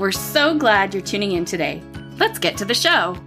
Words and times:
We're 0.00 0.12
so 0.12 0.56
glad 0.56 0.94
you're 0.94 1.02
tuning 1.02 1.32
in 1.32 1.44
today. 1.44 1.82
Let's 2.16 2.38
get 2.38 2.56
to 2.56 2.64
the 2.64 2.72
show. 2.72 3.18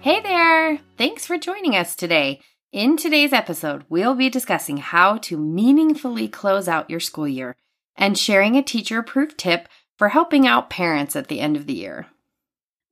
Hey 0.00 0.22
there! 0.22 0.78
Thanks 0.96 1.26
for 1.26 1.36
joining 1.36 1.76
us 1.76 1.94
today. 1.94 2.40
In 2.72 2.96
today's 2.96 3.34
episode, 3.34 3.84
we'll 3.90 4.14
be 4.14 4.30
discussing 4.30 4.78
how 4.78 5.18
to 5.18 5.36
meaningfully 5.36 6.26
close 6.26 6.68
out 6.68 6.88
your 6.88 7.00
school 7.00 7.28
year 7.28 7.54
and 7.96 8.16
sharing 8.16 8.56
a 8.56 8.62
teacher 8.62 8.98
approved 8.98 9.36
tip 9.36 9.68
for 9.98 10.08
helping 10.08 10.46
out 10.46 10.70
parents 10.70 11.14
at 11.14 11.28
the 11.28 11.40
end 11.40 11.54
of 11.54 11.66
the 11.66 11.74
year. 11.74 12.06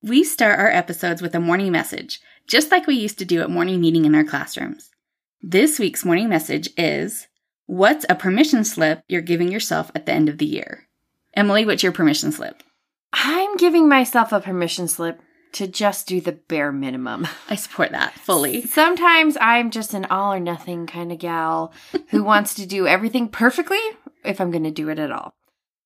We 0.02 0.22
start 0.22 0.58
our 0.58 0.70
episodes 0.70 1.22
with 1.22 1.34
a 1.34 1.40
morning 1.40 1.72
message, 1.72 2.20
just 2.46 2.70
like 2.70 2.86
we 2.86 2.96
used 2.96 3.18
to 3.20 3.24
do 3.24 3.40
at 3.40 3.48
morning 3.48 3.80
meeting 3.80 4.04
in 4.04 4.14
our 4.14 4.24
classrooms. 4.24 4.90
This 5.40 5.78
week's 5.78 6.04
morning 6.04 6.28
message 6.28 6.68
is 6.76 7.26
What's 7.66 8.06
a 8.08 8.14
permission 8.14 8.62
slip 8.62 9.02
you're 9.08 9.20
giving 9.20 9.50
yourself 9.50 9.90
at 9.92 10.06
the 10.06 10.12
end 10.12 10.28
of 10.28 10.38
the 10.38 10.46
year? 10.46 10.86
Emily, 11.34 11.66
what's 11.66 11.82
your 11.82 11.90
permission 11.90 12.30
slip? 12.30 12.62
I'm 13.12 13.56
giving 13.56 13.88
myself 13.88 14.30
a 14.30 14.40
permission 14.40 14.86
slip 14.86 15.20
to 15.54 15.66
just 15.66 16.06
do 16.06 16.20
the 16.20 16.30
bare 16.32 16.70
minimum. 16.70 17.26
I 17.50 17.56
support 17.56 17.90
that 17.90 18.14
fully. 18.14 18.62
Sometimes 18.62 19.36
I'm 19.40 19.72
just 19.72 19.94
an 19.94 20.04
all 20.04 20.32
or 20.32 20.38
nothing 20.38 20.86
kind 20.86 21.10
of 21.10 21.18
gal 21.18 21.72
who 22.10 22.22
wants 22.24 22.54
to 22.54 22.66
do 22.66 22.86
everything 22.86 23.28
perfectly 23.28 23.80
if 24.24 24.40
I'm 24.40 24.52
going 24.52 24.64
to 24.64 24.70
do 24.70 24.88
it 24.88 25.00
at 25.00 25.10
all. 25.10 25.34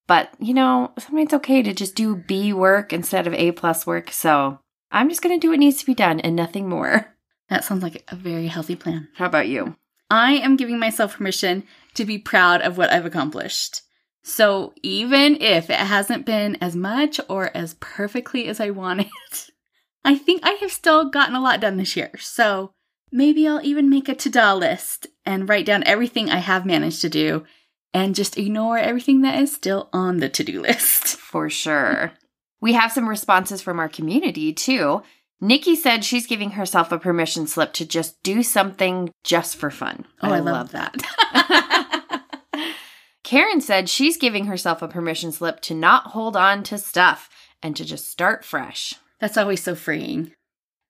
But, 0.07 0.31
you 0.39 0.53
know, 0.53 0.93
sometimes 0.99 1.27
it's 1.27 1.35
okay 1.35 1.63
to 1.63 1.73
just 1.73 1.95
do 1.95 2.15
B 2.15 2.53
work 2.53 2.93
instead 2.93 3.27
of 3.27 3.33
A 3.33 3.53
plus 3.53 3.87
work. 3.87 4.13
So 4.13 4.59
I'm 4.91 5.09
just 5.09 5.23
going 5.23 5.35
to 5.35 5.41
do 5.41 5.51
what 5.51 5.61
needs 5.61 5.79
to 5.79 5.87
be 5.87 5.95
done 5.95 6.21
and 6.21 6.37
nothing 6.37 6.69
more. 6.69 7.15
That 7.49 7.65
sounds 7.65 7.83
like 7.83 8.05
a 8.09 8.17
very 8.17 8.49
healthy 8.49 8.77
plan. 8.77 9.09
How 9.15 9.27
about 9.27 9.49
you? 9.49 9.77
I 10.11 10.33
am 10.33 10.57
giving 10.57 10.79
myself 10.79 11.17
permission 11.17 11.65
to 11.95 12.05
be 12.05 12.19
proud 12.19 12.63
of 12.63 12.77
what 12.77 12.91
I've 12.91 13.07
accomplished. 13.07 13.83
So 14.23 14.75
even 14.83 15.41
if 15.41 15.71
it 15.71 15.77
hasn't 15.77 16.27
been 16.27 16.57
as 16.61 16.77
much 16.77 17.21
or 17.29 17.57
as 17.57 17.75
perfectly 17.81 18.49
as 18.49 18.61
I 18.61 18.71
wanted, 18.71 19.07
I 20.05 20.17
think 20.17 20.41
I 20.45 20.53
have 20.61 20.73
still 20.73 21.11
gotten 21.11 21.35
a 21.35 21.41
lot 21.41 21.61
done 21.61 21.77
this 21.77 21.97
year. 21.97 22.11
So 22.19 22.73
maybe 23.13 23.47
I'll 23.47 23.65
even 23.65 23.89
make 23.89 24.09
a 24.09 24.15
to-do 24.15 24.53
list 24.53 25.07
and 25.25 25.49
write 25.49 25.67
down 25.67 25.85
everything 25.85 26.31
I 26.31 26.39
have 26.39 26.67
managed 26.67 27.01
to 27.03 27.09
do 27.09 27.45
and 27.93 28.15
just 28.15 28.39
ignore 28.39 28.79
everything 28.79 29.23
that 29.23 29.39
is 29.41 29.55
still 29.55 29.89
on 29.93 30.19
the 30.19 30.29
to-do 30.29 30.61
list. 30.63 31.17
For 31.17 31.49
sure. 31.49 32.13
we 32.61 32.73
have 32.75 32.93
some 32.93 33.09
responses 33.09 33.63
from 33.63 33.79
our 33.79 33.89
community 33.89 34.53
too. 34.53 35.03
Nikki 35.41 35.75
said 35.75 36.05
she's 36.05 36.27
giving 36.27 36.51
herself 36.53 36.93
a 36.93 36.99
permission 36.99 37.47
slip 37.47 37.73
to 37.75 37.87
just 37.87 38.23
do 38.23 38.43
something 38.43 39.11
just 39.25 39.57
for 39.57 39.71
fun. 39.71 40.07
Oh, 40.23 40.31
I, 40.31 40.37
I 40.37 40.41
love, 40.41 40.73
love 40.75 40.93
that. 40.93 42.35
Karen 43.25 43.61
said 43.61 43.89
she's 43.89 44.17
giving 44.17 44.47
herself 44.47 44.83
a 44.83 44.89
permission 44.89 45.33
slip 45.33 45.61
to 45.63 45.75
not 45.75 46.09
hold 46.09 46.37
on 46.37 46.63
to 46.65 46.79
stuff 46.79 47.31
and 47.63 47.77
to 47.77 47.85
just 47.85 48.09
start 48.09 48.45
fresh. 48.45 48.95
That's 49.21 49.37
always 49.37 49.63
so 49.63 49.75
freeing. 49.75 50.33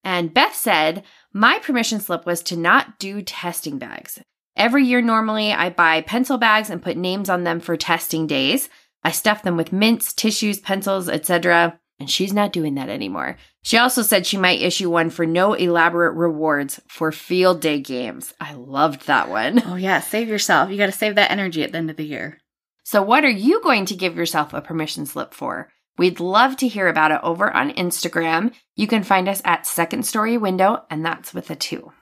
And 0.03 0.33
Beth 0.33 0.55
said, 0.55 1.05
My 1.33 1.59
permission 1.59 2.01
slip 2.01 2.27
was 2.27 2.43
to 2.45 2.57
not 2.57 2.99
do 2.99 3.23
testing 3.23 3.79
bags. 3.79 4.21
Every 4.57 4.85
year, 4.85 5.01
normally, 5.01 5.53
I 5.53 5.71
buy 5.71 6.01
pencil 6.01 6.39
bags 6.39 6.71
and 6.71 6.83
put 6.83 6.97
names 6.97 7.29
on 7.29 7.45
them 7.45 7.61
for 7.61 7.77
testing 7.77 8.27
days. 8.27 8.69
I 9.03 9.11
stuff 9.11 9.43
them 9.43 9.57
with 9.57 9.73
mints, 9.73 10.13
tissues, 10.13 10.61
pencils, 10.61 11.09
etc. 11.09 11.80
And 12.01 12.11
she's 12.11 12.33
not 12.33 12.53
doing 12.53 12.75
that 12.75 12.89
anymore. 12.89 13.37
She 13.63 13.77
also 13.77 14.01
said 14.01 14.27
she 14.27 14.39
might 14.39 14.63
issue 14.63 14.89
one 14.89 15.11
for 15.11 15.27
no 15.27 15.53
elaborate 15.53 16.15
rewards 16.15 16.81
for 16.89 17.13
field 17.13 17.61
day 17.61 17.79
games. 17.79 18.33
I 18.41 18.55
loved 18.55 19.07
that 19.07 19.29
one. 19.29 19.63
Oh, 19.67 19.77
yeah. 19.77 20.01
Save 20.01 20.29
yourself. 20.29 20.71
You 20.71 20.79
got 20.79 20.87
to 20.87 20.93
save 20.93 21.17
that 21.17 21.31
energy 21.31 21.63
at 21.63 21.73
the 21.73 21.79
end 21.79 21.91
of 21.91 21.97
the 21.97 22.07
year. 22.07 22.39
So, 22.85 23.03
what 23.03 23.23
are 23.23 23.31
you 23.31 23.63
going 23.63 23.85
to 23.87 23.95
give 23.95 24.17
yourself 24.17 24.55
a 24.55 24.63
permission 24.63 25.05
slip 25.05 25.35
for? 25.35 25.69
We'd 25.99 26.19
love 26.19 26.57
to 26.57 26.69
hear 26.69 26.89
about 26.89 27.13
it 27.13 27.21
over 27.23 27.55
on 27.55 27.73
Instagram. 27.73 28.55
You 28.75 28.87
can 28.87 29.03
find 29.03 29.29
us 29.29 29.43
at 29.45 29.67
Second 29.67 30.07
Story 30.07 30.39
Window, 30.39 30.85
and 30.89 31.05
that's 31.05 31.35
with 31.35 31.51
a 31.51 31.55
two. 31.55 31.93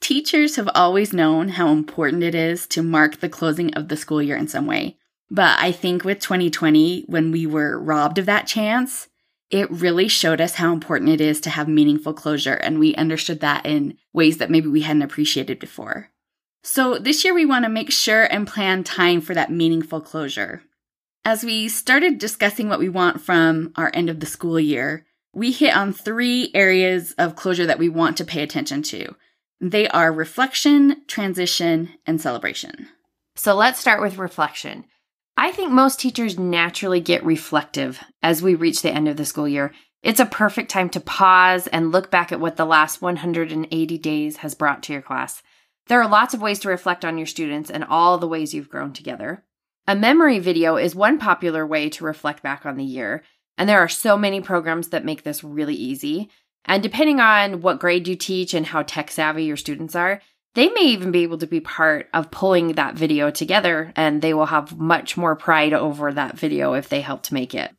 Teachers 0.00 0.56
have 0.56 0.68
always 0.74 1.12
known 1.14 1.48
how 1.48 1.68
important 1.68 2.22
it 2.22 2.34
is 2.34 2.66
to 2.68 2.82
mark 2.82 3.20
the 3.20 3.28
closing 3.28 3.72
of 3.74 3.88
the 3.88 3.96
school 3.96 4.22
year 4.22 4.36
in 4.36 4.46
some 4.46 4.66
way. 4.66 4.98
But 5.30 5.58
I 5.58 5.72
think 5.72 6.04
with 6.04 6.20
2020, 6.20 7.04
when 7.06 7.30
we 7.30 7.46
were 7.46 7.78
robbed 7.78 8.18
of 8.18 8.26
that 8.26 8.46
chance, 8.46 9.08
it 9.50 9.70
really 9.70 10.08
showed 10.08 10.40
us 10.40 10.54
how 10.54 10.72
important 10.72 11.10
it 11.10 11.20
is 11.20 11.40
to 11.42 11.50
have 11.50 11.68
meaningful 11.68 12.12
closure, 12.12 12.54
and 12.54 12.78
we 12.78 12.94
understood 12.94 13.40
that 13.40 13.64
in 13.64 13.96
ways 14.12 14.38
that 14.38 14.50
maybe 14.50 14.68
we 14.68 14.82
hadn't 14.82 15.02
appreciated 15.02 15.58
before. 15.58 16.10
So 16.62 16.98
this 16.98 17.24
year, 17.24 17.32
we 17.32 17.46
want 17.46 17.64
to 17.64 17.70
make 17.70 17.90
sure 17.90 18.24
and 18.24 18.46
plan 18.46 18.84
time 18.84 19.20
for 19.20 19.34
that 19.34 19.50
meaningful 19.50 20.00
closure. 20.00 20.62
As 21.24 21.44
we 21.44 21.68
started 21.68 22.18
discussing 22.18 22.68
what 22.68 22.78
we 22.78 22.88
want 22.88 23.20
from 23.20 23.72
our 23.76 23.90
end 23.94 24.10
of 24.10 24.20
the 24.20 24.26
school 24.26 24.58
year, 24.58 25.06
we 25.34 25.52
hit 25.52 25.74
on 25.74 25.92
three 25.92 26.50
areas 26.54 27.12
of 27.18 27.36
closure 27.36 27.66
that 27.66 27.78
we 27.78 27.88
want 27.88 28.16
to 28.16 28.24
pay 28.24 28.42
attention 28.42 28.82
to. 28.84 29.14
They 29.60 29.88
are 29.88 30.12
reflection, 30.12 31.02
transition, 31.06 31.90
and 32.06 32.20
celebration. 32.20 32.88
So 33.36 33.54
let's 33.54 33.78
start 33.78 34.00
with 34.00 34.18
reflection. 34.18 34.84
I 35.40 35.52
think 35.52 35.70
most 35.70 36.00
teachers 36.00 36.36
naturally 36.36 37.00
get 37.00 37.24
reflective 37.24 38.02
as 38.24 38.42
we 38.42 38.56
reach 38.56 38.82
the 38.82 38.90
end 38.90 39.06
of 39.06 39.16
the 39.16 39.24
school 39.24 39.46
year. 39.46 39.72
It's 40.02 40.18
a 40.18 40.26
perfect 40.26 40.68
time 40.68 40.90
to 40.90 41.00
pause 41.00 41.68
and 41.68 41.92
look 41.92 42.10
back 42.10 42.32
at 42.32 42.40
what 42.40 42.56
the 42.56 42.64
last 42.64 43.00
180 43.00 43.98
days 43.98 44.38
has 44.38 44.56
brought 44.56 44.82
to 44.82 44.92
your 44.92 45.00
class. 45.00 45.40
There 45.86 46.02
are 46.02 46.08
lots 46.08 46.34
of 46.34 46.42
ways 46.42 46.58
to 46.60 46.68
reflect 46.68 47.04
on 47.04 47.18
your 47.18 47.26
students 47.28 47.70
and 47.70 47.84
all 47.84 48.18
the 48.18 48.26
ways 48.26 48.52
you've 48.52 48.68
grown 48.68 48.92
together. 48.92 49.44
A 49.86 49.94
memory 49.94 50.40
video 50.40 50.76
is 50.76 50.96
one 50.96 51.20
popular 51.20 51.64
way 51.64 51.88
to 51.90 52.04
reflect 52.04 52.42
back 52.42 52.66
on 52.66 52.76
the 52.76 52.82
year, 52.82 53.22
and 53.56 53.68
there 53.68 53.78
are 53.78 53.88
so 53.88 54.18
many 54.18 54.40
programs 54.40 54.88
that 54.88 55.04
make 55.04 55.22
this 55.22 55.44
really 55.44 55.76
easy. 55.76 56.30
And 56.64 56.82
depending 56.82 57.20
on 57.20 57.60
what 57.60 57.78
grade 57.78 58.08
you 58.08 58.16
teach 58.16 58.54
and 58.54 58.66
how 58.66 58.82
tech 58.82 59.08
savvy 59.12 59.44
your 59.44 59.56
students 59.56 59.94
are, 59.94 60.20
they 60.54 60.68
may 60.70 60.82
even 60.82 61.12
be 61.12 61.22
able 61.22 61.38
to 61.38 61.46
be 61.46 61.60
part 61.60 62.08
of 62.12 62.30
pulling 62.30 62.72
that 62.72 62.94
video 62.94 63.30
together 63.30 63.92
and 63.96 64.20
they 64.20 64.34
will 64.34 64.46
have 64.46 64.78
much 64.78 65.16
more 65.16 65.36
pride 65.36 65.72
over 65.72 66.12
that 66.12 66.38
video 66.38 66.72
if 66.72 66.88
they 66.88 67.00
helped 67.00 67.30
make 67.32 67.54
it. 67.54 67.70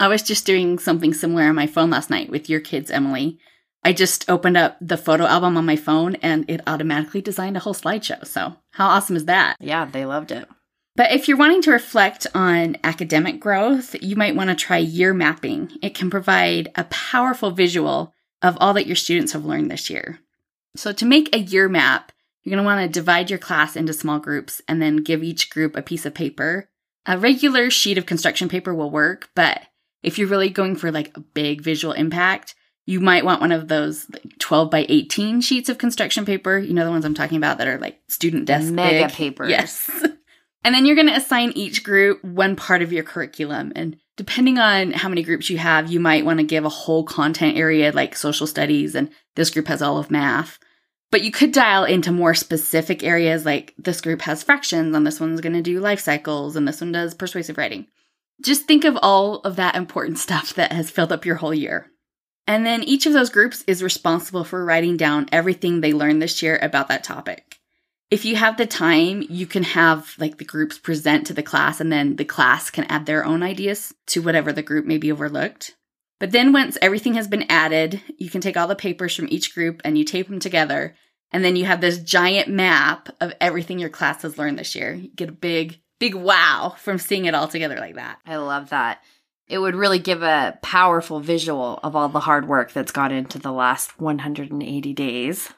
I 0.00 0.08
was 0.08 0.22
just 0.22 0.46
doing 0.46 0.78
something 0.78 1.14
similar 1.14 1.44
on 1.44 1.54
my 1.54 1.66
phone 1.66 1.90
last 1.90 2.10
night 2.10 2.30
with 2.30 2.50
your 2.50 2.60
kids, 2.60 2.90
Emily. 2.90 3.38
I 3.84 3.92
just 3.92 4.28
opened 4.30 4.56
up 4.56 4.76
the 4.80 4.96
photo 4.96 5.24
album 5.24 5.56
on 5.56 5.66
my 5.66 5.76
phone 5.76 6.16
and 6.16 6.48
it 6.48 6.62
automatically 6.66 7.20
designed 7.20 7.56
a 7.56 7.60
whole 7.60 7.74
slideshow. 7.74 8.26
So, 8.26 8.56
how 8.70 8.88
awesome 8.88 9.14
is 9.14 9.26
that? 9.26 9.56
Yeah, 9.60 9.84
they 9.84 10.06
loved 10.06 10.32
it. 10.32 10.48
But 10.96 11.12
if 11.12 11.28
you're 11.28 11.36
wanting 11.36 11.62
to 11.62 11.72
reflect 11.72 12.26
on 12.34 12.76
academic 12.82 13.40
growth, 13.40 13.94
you 14.00 14.16
might 14.16 14.36
want 14.36 14.48
to 14.50 14.56
try 14.56 14.78
year 14.78 15.12
mapping. 15.12 15.72
It 15.82 15.94
can 15.94 16.08
provide 16.08 16.70
a 16.76 16.84
powerful 16.84 17.50
visual 17.50 18.14
of 18.42 18.56
all 18.60 18.74
that 18.74 18.86
your 18.86 18.96
students 18.96 19.32
have 19.32 19.44
learned 19.44 19.70
this 19.70 19.90
year. 19.90 20.20
So, 20.76 20.92
to 20.92 21.04
make 21.04 21.34
a 21.34 21.40
year 21.40 21.68
map, 21.68 22.10
you're 22.44 22.54
going 22.54 22.62
to 22.62 22.66
want 22.66 22.82
to 22.82 23.00
divide 23.00 23.30
your 23.30 23.38
class 23.38 23.74
into 23.74 23.92
small 23.92 24.18
groups 24.18 24.60
and 24.68 24.80
then 24.80 24.98
give 24.98 25.22
each 25.22 25.50
group 25.50 25.76
a 25.76 25.82
piece 25.82 26.06
of 26.06 26.14
paper. 26.14 26.68
A 27.06 27.18
regular 27.18 27.70
sheet 27.70 27.98
of 27.98 28.06
construction 28.06 28.48
paper 28.48 28.74
will 28.74 28.90
work, 28.90 29.30
but 29.34 29.62
if 30.02 30.18
you're 30.18 30.28
really 30.28 30.50
going 30.50 30.76
for 30.76 30.92
like 30.92 31.16
a 31.16 31.20
big 31.20 31.62
visual 31.62 31.92
impact, 31.94 32.54
you 32.86 33.00
might 33.00 33.24
want 33.24 33.40
one 33.40 33.52
of 33.52 33.68
those 33.68 34.06
12 34.38 34.70
by 34.70 34.84
18 34.88 35.40
sheets 35.40 35.70
of 35.70 35.78
construction 35.78 36.26
paper. 36.26 36.58
You 36.58 36.74
know 36.74 36.84
the 36.84 36.90
ones 36.90 37.04
I'm 37.04 37.14
talking 37.14 37.38
about 37.38 37.58
that 37.58 37.68
are 37.68 37.78
like 37.78 37.98
student 38.08 38.44
desk 38.44 38.70
mega 38.70 39.06
big. 39.06 39.14
papers. 39.14 39.50
Yes. 39.50 39.90
and 40.64 40.74
then 40.74 40.84
you're 40.84 40.96
going 40.96 41.08
to 41.08 41.16
assign 41.16 41.52
each 41.54 41.82
group 41.82 42.22
one 42.22 42.56
part 42.56 42.82
of 42.82 42.92
your 42.92 43.04
curriculum 43.04 43.72
and 43.74 43.96
depending 44.16 44.58
on 44.58 44.92
how 44.92 45.08
many 45.08 45.22
groups 45.22 45.50
you 45.50 45.58
have, 45.58 45.90
you 45.90 45.98
might 45.98 46.24
want 46.24 46.38
to 46.38 46.44
give 46.44 46.64
a 46.64 46.68
whole 46.70 47.04
content 47.04 47.56
area 47.56 47.90
like 47.92 48.14
social 48.14 48.46
studies 48.46 48.94
and 48.94 49.10
this 49.34 49.50
group 49.50 49.66
has 49.66 49.82
all 49.82 49.98
of 49.98 50.10
math. 50.10 50.58
But 51.14 51.22
you 51.22 51.30
could 51.30 51.52
dial 51.52 51.84
into 51.84 52.10
more 52.10 52.34
specific 52.34 53.04
areas 53.04 53.44
like 53.46 53.72
this 53.78 54.00
group 54.00 54.22
has 54.22 54.42
fractions 54.42 54.96
and 54.96 55.06
this 55.06 55.20
one's 55.20 55.40
going 55.40 55.52
to 55.52 55.62
do 55.62 55.78
life 55.78 56.00
cycles 56.00 56.56
and 56.56 56.66
this 56.66 56.80
one 56.80 56.90
does 56.90 57.14
persuasive 57.14 57.56
writing. 57.56 57.86
Just 58.42 58.66
think 58.66 58.82
of 58.84 58.98
all 59.00 59.36
of 59.42 59.54
that 59.54 59.76
important 59.76 60.18
stuff 60.26 60.54
that 60.54 60.72
has 60.72 60.90
filled 60.90 61.12
up 61.12 61.24
your 61.24 61.36
whole 61.36 61.54
year. 61.54 61.92
And 62.48 62.66
then 62.66 62.82
each 62.82 63.06
of 63.06 63.12
those 63.12 63.30
groups 63.30 63.62
is 63.68 63.80
responsible 63.80 64.42
for 64.42 64.64
writing 64.64 64.96
down 64.96 65.28
everything 65.30 65.82
they 65.82 65.92
learned 65.92 66.20
this 66.20 66.42
year 66.42 66.58
about 66.60 66.88
that 66.88 67.04
topic. 67.04 67.60
if 68.10 68.24
you 68.24 68.34
have 68.34 68.56
the 68.56 68.66
time, 68.66 69.24
you 69.30 69.46
can 69.46 69.62
have 69.62 70.16
like 70.18 70.38
the 70.38 70.44
groups 70.44 70.80
present 70.80 71.28
to 71.28 71.32
the 71.32 71.44
class 71.44 71.80
and 71.80 71.92
then 71.92 72.16
the 72.16 72.24
class 72.24 72.70
can 72.70 72.86
add 72.86 73.06
their 73.06 73.24
own 73.24 73.44
ideas 73.44 73.94
to 74.06 74.20
whatever 74.20 74.52
the 74.52 74.64
group 74.64 74.84
may 74.84 74.98
be 74.98 75.12
overlooked. 75.12 75.76
But 76.18 76.32
then 76.32 76.52
once 76.52 76.76
everything 76.82 77.14
has 77.14 77.28
been 77.28 77.46
added, 77.48 78.02
you 78.18 78.30
can 78.30 78.40
take 78.40 78.56
all 78.56 78.66
the 78.66 78.74
papers 78.74 79.14
from 79.14 79.28
each 79.30 79.54
group 79.54 79.80
and 79.84 79.96
you 79.96 80.04
tape 80.04 80.28
them 80.28 80.40
together. 80.40 80.96
And 81.34 81.44
then 81.44 81.56
you 81.56 81.64
have 81.64 81.80
this 81.80 81.98
giant 81.98 82.48
map 82.48 83.08
of 83.20 83.34
everything 83.40 83.80
your 83.80 83.90
class 83.90 84.22
has 84.22 84.38
learned 84.38 84.56
this 84.56 84.76
year. 84.76 84.94
You 84.94 85.08
get 85.08 85.30
a 85.30 85.32
big, 85.32 85.80
big 85.98 86.14
wow 86.14 86.76
from 86.78 86.96
seeing 86.96 87.24
it 87.24 87.34
all 87.34 87.48
together 87.48 87.74
like 87.74 87.96
that. 87.96 88.20
I 88.24 88.36
love 88.36 88.70
that. 88.70 89.02
It 89.48 89.58
would 89.58 89.74
really 89.74 89.98
give 89.98 90.22
a 90.22 90.56
powerful 90.62 91.18
visual 91.18 91.80
of 91.82 91.96
all 91.96 92.08
the 92.08 92.20
hard 92.20 92.46
work 92.46 92.72
that's 92.72 92.92
gone 92.92 93.10
into 93.10 93.40
the 93.40 93.50
last 93.50 94.00
180 94.00 94.92
days. 94.92 95.52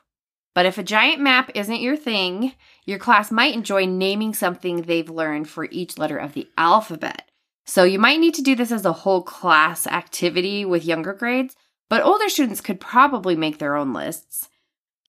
But 0.55 0.65
if 0.65 0.79
a 0.79 0.83
giant 0.83 1.21
map 1.21 1.51
isn't 1.55 1.83
your 1.83 1.99
thing, 1.99 2.55
your 2.87 2.99
class 2.99 3.31
might 3.31 3.53
enjoy 3.53 3.85
naming 3.85 4.33
something 4.33 4.81
they've 4.81 5.11
learned 5.11 5.47
for 5.47 5.69
each 5.71 5.99
letter 5.99 6.17
of 6.17 6.33
the 6.33 6.49
alphabet. 6.57 7.31
So 7.67 7.85
you 7.85 7.99
might 7.99 8.19
need 8.19 8.33
to 8.37 8.43
do 8.43 8.57
this 8.57 8.73
as 8.73 8.87
a 8.87 8.95
whole 8.95 9.23
class 9.23 9.87
activity 9.87 10.65
with 10.65 10.87
younger 10.87 11.13
grades, 11.13 11.55
but 11.91 12.03
older 12.03 12.31
students 12.31 12.63
could 12.63 12.81
probably 12.81 13.37
make 13.37 13.59
their 13.59 13.77
own 13.77 13.93
lists. 13.93 14.49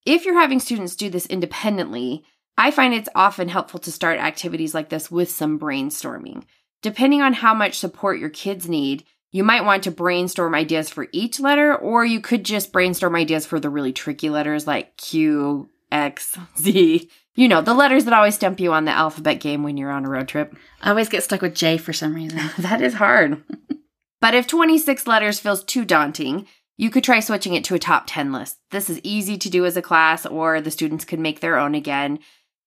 If 0.07 0.23
you're 0.23 0.39
having 0.39 0.61
students 0.61 0.95
do 0.95 1.09
this 1.09 1.25
independently, 1.25 2.23
I 2.57 2.71
find 2.71 2.93
it's 2.93 3.09
often 3.13 3.49
helpful 3.49 3.81
to 3.81 3.91
start 3.91 4.19
activities 4.19 4.73
like 4.73 4.87
this 4.87 5.11
with 5.11 5.29
some 5.29 5.59
brainstorming. 5.59 6.45
Depending 6.81 7.21
on 7.21 7.33
how 7.33 7.53
much 7.53 7.77
support 7.77 8.17
your 8.17 8.29
kids 8.29 8.69
need, 8.69 9.03
you 9.33 9.43
might 9.43 9.65
want 9.65 9.83
to 9.83 9.91
brainstorm 9.91 10.55
ideas 10.55 10.89
for 10.89 11.09
each 11.11 11.41
letter, 11.41 11.75
or 11.75 12.05
you 12.05 12.21
could 12.21 12.45
just 12.45 12.71
brainstorm 12.71 13.17
ideas 13.17 13.45
for 13.45 13.59
the 13.59 13.69
really 13.69 13.91
tricky 13.91 14.29
letters 14.29 14.65
like 14.65 14.95
Q, 14.95 15.69
X, 15.91 16.37
Z. 16.57 17.09
You 17.35 17.47
know, 17.49 17.61
the 17.61 17.73
letters 17.73 18.05
that 18.05 18.13
always 18.13 18.35
stump 18.35 18.61
you 18.61 18.71
on 18.71 18.85
the 18.85 18.91
alphabet 18.91 19.41
game 19.41 19.61
when 19.61 19.75
you're 19.75 19.91
on 19.91 20.05
a 20.05 20.09
road 20.09 20.29
trip. 20.29 20.55
I 20.81 20.91
always 20.91 21.09
get 21.09 21.23
stuck 21.23 21.41
with 21.41 21.53
J 21.53 21.77
for 21.77 21.91
some 21.91 22.15
reason. 22.15 22.39
that 22.59 22.81
is 22.81 22.93
hard. 22.93 23.43
but 24.21 24.33
if 24.33 24.47
26 24.47 25.05
letters 25.05 25.41
feels 25.41 25.65
too 25.65 25.83
daunting, 25.83 26.47
you 26.77 26.89
could 26.91 27.03
try 27.03 27.19
switching 27.19 27.55
it 27.55 27.63
to 27.65 27.75
a 27.75 27.79
top 27.79 28.03
10 28.07 28.31
list. 28.31 28.59
This 28.71 28.89
is 28.89 29.01
easy 29.03 29.37
to 29.37 29.49
do 29.49 29.65
as 29.65 29.75
a 29.75 29.81
class, 29.81 30.25
or 30.25 30.61
the 30.61 30.71
students 30.71 31.05
could 31.05 31.19
make 31.19 31.39
their 31.39 31.57
own 31.57 31.75
again. 31.75 32.19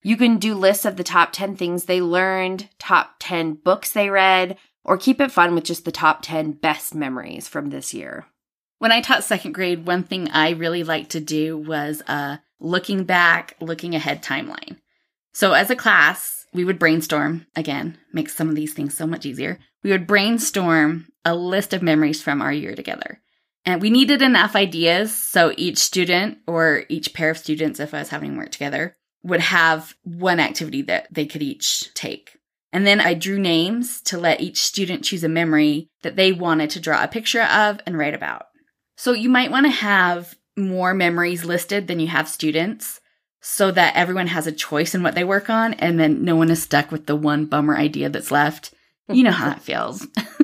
You 0.02 0.16
can 0.16 0.38
do 0.38 0.54
lists 0.54 0.84
of 0.84 0.96
the 0.96 1.04
top 1.04 1.32
10 1.32 1.56
things 1.56 1.84
they 1.84 2.00
learned, 2.00 2.68
top 2.78 3.16
10 3.20 3.54
books 3.54 3.92
they 3.92 4.10
read, 4.10 4.58
or 4.84 4.96
keep 4.96 5.20
it 5.20 5.30
fun 5.30 5.54
with 5.54 5.64
just 5.64 5.84
the 5.84 5.92
top 5.92 6.22
10 6.22 6.52
best 6.52 6.94
memories 6.94 7.46
from 7.46 7.70
this 7.70 7.94
year. 7.94 8.26
When 8.78 8.92
I 8.92 9.00
taught 9.00 9.24
second 9.24 9.52
grade, 9.52 9.86
one 9.86 10.04
thing 10.04 10.30
I 10.30 10.50
really 10.50 10.82
liked 10.82 11.10
to 11.10 11.20
do 11.20 11.56
was 11.56 12.02
a 12.08 12.40
looking 12.58 13.04
back, 13.04 13.56
looking 13.60 13.94
ahead 13.94 14.22
timeline. 14.22 14.78
So 15.32 15.52
as 15.52 15.70
a 15.70 15.76
class, 15.76 16.46
we 16.52 16.64
would 16.64 16.78
brainstorm 16.78 17.46
again, 17.54 17.98
makes 18.12 18.34
some 18.34 18.48
of 18.48 18.56
these 18.56 18.72
things 18.72 18.94
so 18.94 19.06
much 19.06 19.26
easier. 19.26 19.58
We 19.82 19.90
would 19.90 20.06
brainstorm 20.06 21.06
a 21.24 21.34
list 21.34 21.72
of 21.72 21.82
memories 21.82 22.22
from 22.22 22.42
our 22.42 22.52
year 22.52 22.74
together. 22.74 23.20
And 23.64 23.82
we 23.82 23.90
needed 23.90 24.22
enough 24.22 24.56
ideas 24.56 25.14
so 25.14 25.52
each 25.56 25.78
student 25.78 26.38
or 26.46 26.84
each 26.88 27.12
pair 27.12 27.30
of 27.30 27.38
students, 27.38 27.78
if 27.78 27.92
I 27.92 27.98
was 27.98 28.08
having 28.08 28.36
work 28.36 28.50
together, 28.50 28.96
would 29.22 29.40
have 29.40 29.94
one 30.02 30.40
activity 30.40 30.82
that 30.82 31.12
they 31.12 31.26
could 31.26 31.42
each 31.42 31.92
take. 31.94 32.38
And 32.72 32.86
then 32.86 33.00
I 33.00 33.14
drew 33.14 33.38
names 33.38 34.00
to 34.02 34.18
let 34.18 34.40
each 34.40 34.62
student 34.62 35.04
choose 35.04 35.24
a 35.24 35.28
memory 35.28 35.90
that 36.02 36.16
they 36.16 36.32
wanted 36.32 36.70
to 36.70 36.80
draw 36.80 37.02
a 37.02 37.08
picture 37.08 37.42
of 37.42 37.80
and 37.84 37.98
write 37.98 38.14
about. 38.14 38.46
So 38.96 39.12
you 39.12 39.28
might 39.28 39.50
want 39.50 39.66
to 39.66 39.70
have 39.72 40.36
more 40.56 40.94
memories 40.94 41.44
listed 41.44 41.86
than 41.86 42.00
you 42.00 42.06
have 42.06 42.28
students 42.28 43.00
so 43.40 43.70
that 43.70 43.96
everyone 43.96 44.28
has 44.28 44.46
a 44.46 44.52
choice 44.52 44.94
in 44.94 45.02
what 45.02 45.14
they 45.14 45.24
work 45.24 45.50
on 45.50 45.74
and 45.74 45.98
then 45.98 46.24
no 46.24 46.36
one 46.36 46.50
is 46.50 46.62
stuck 46.62 46.92
with 46.92 47.06
the 47.06 47.16
one 47.16 47.46
bummer 47.46 47.76
idea 47.76 48.08
that's 48.08 48.30
left. 48.30 48.72
You 49.08 49.24
know 49.24 49.32
how 49.32 49.48
that 49.48 49.62
feels. 49.62 50.06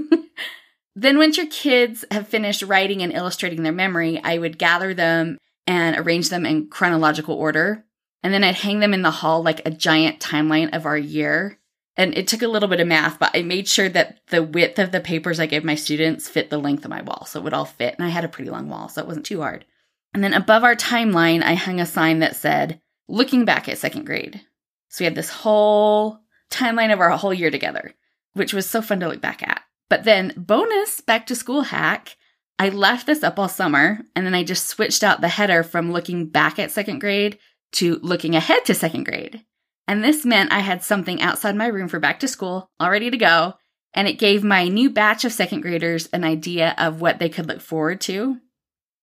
then 0.96 1.18
once 1.18 1.36
your 1.36 1.46
kids 1.46 2.04
have 2.10 2.26
finished 2.26 2.62
writing 2.62 3.02
and 3.02 3.12
illustrating 3.12 3.62
their 3.62 3.72
memory, 3.72 4.20
I 4.24 4.38
would 4.38 4.58
gather 4.58 4.94
them 4.94 5.38
and 5.66 5.96
arrange 5.96 6.30
them 6.30 6.44
in 6.44 6.68
chronological 6.68 7.36
order. 7.36 7.84
And 8.22 8.34
then 8.34 8.42
I'd 8.42 8.56
hang 8.56 8.80
them 8.80 8.94
in 8.94 9.02
the 9.02 9.10
hall 9.12 9.42
like 9.42 9.64
a 9.64 9.70
giant 9.70 10.18
timeline 10.18 10.74
of 10.74 10.86
our 10.86 10.98
year 10.98 11.58
and 11.96 12.16
it 12.16 12.28
took 12.28 12.42
a 12.42 12.48
little 12.48 12.68
bit 12.68 12.80
of 12.80 12.86
math, 12.86 13.18
but 13.18 13.30
I 13.34 13.42
made 13.42 13.68
sure 13.68 13.88
that 13.88 14.20
the 14.28 14.42
width 14.42 14.78
of 14.78 14.92
the 14.92 15.00
papers 15.00 15.40
I 15.40 15.46
gave 15.46 15.64
my 15.64 15.74
students 15.74 16.28
fit 16.28 16.50
the 16.50 16.58
length 16.58 16.84
of 16.84 16.90
my 16.90 17.00
wall. 17.00 17.24
So 17.24 17.40
it 17.40 17.42
would 17.44 17.54
all 17.54 17.64
fit. 17.64 17.94
And 17.96 18.06
I 18.06 18.10
had 18.10 18.24
a 18.24 18.28
pretty 18.28 18.50
long 18.50 18.68
wall, 18.68 18.88
so 18.88 19.00
it 19.00 19.06
wasn't 19.06 19.24
too 19.24 19.40
hard. 19.40 19.64
And 20.12 20.22
then 20.22 20.34
above 20.34 20.62
our 20.62 20.76
timeline, 20.76 21.42
I 21.42 21.54
hung 21.54 21.80
a 21.80 21.86
sign 21.86 22.18
that 22.18 22.36
said, 22.36 22.80
looking 23.08 23.44
back 23.44 23.68
at 23.68 23.78
second 23.78 24.04
grade. 24.04 24.42
So 24.88 25.02
we 25.02 25.06
had 25.06 25.14
this 25.14 25.30
whole 25.30 26.20
timeline 26.50 26.92
of 26.92 27.00
our 27.00 27.10
whole 27.10 27.34
year 27.34 27.50
together, 27.50 27.94
which 28.34 28.52
was 28.52 28.68
so 28.68 28.82
fun 28.82 29.00
to 29.00 29.08
look 29.08 29.20
back 29.20 29.42
at. 29.42 29.62
But 29.88 30.04
then, 30.04 30.32
bonus 30.36 31.00
back 31.00 31.26
to 31.26 31.34
school 31.34 31.62
hack, 31.62 32.16
I 32.58 32.70
left 32.70 33.06
this 33.06 33.22
up 33.22 33.38
all 33.38 33.48
summer 33.48 34.00
and 34.14 34.26
then 34.26 34.34
I 34.34 34.42
just 34.42 34.66
switched 34.66 35.04
out 35.04 35.20
the 35.20 35.28
header 35.28 35.62
from 35.62 35.92
looking 35.92 36.26
back 36.26 36.58
at 36.58 36.70
second 36.70 37.00
grade 37.00 37.38
to 37.72 37.98
looking 38.02 38.34
ahead 38.34 38.64
to 38.64 38.74
second 38.74 39.04
grade. 39.04 39.44
And 39.86 40.02
this 40.02 40.24
meant 40.24 40.52
I 40.52 40.60
had 40.60 40.82
something 40.82 41.20
outside 41.20 41.54
my 41.54 41.66
room 41.66 41.88
for 41.88 42.00
back 42.00 42.20
to 42.20 42.28
school, 42.28 42.70
all 42.80 42.90
ready 42.90 43.10
to 43.10 43.16
go. 43.16 43.54
And 43.94 44.08
it 44.08 44.18
gave 44.18 44.42
my 44.42 44.68
new 44.68 44.90
batch 44.90 45.24
of 45.24 45.32
second 45.32 45.60
graders 45.60 46.08
an 46.12 46.24
idea 46.24 46.74
of 46.76 47.00
what 47.00 47.18
they 47.18 47.28
could 47.28 47.46
look 47.46 47.60
forward 47.60 48.00
to. 48.02 48.38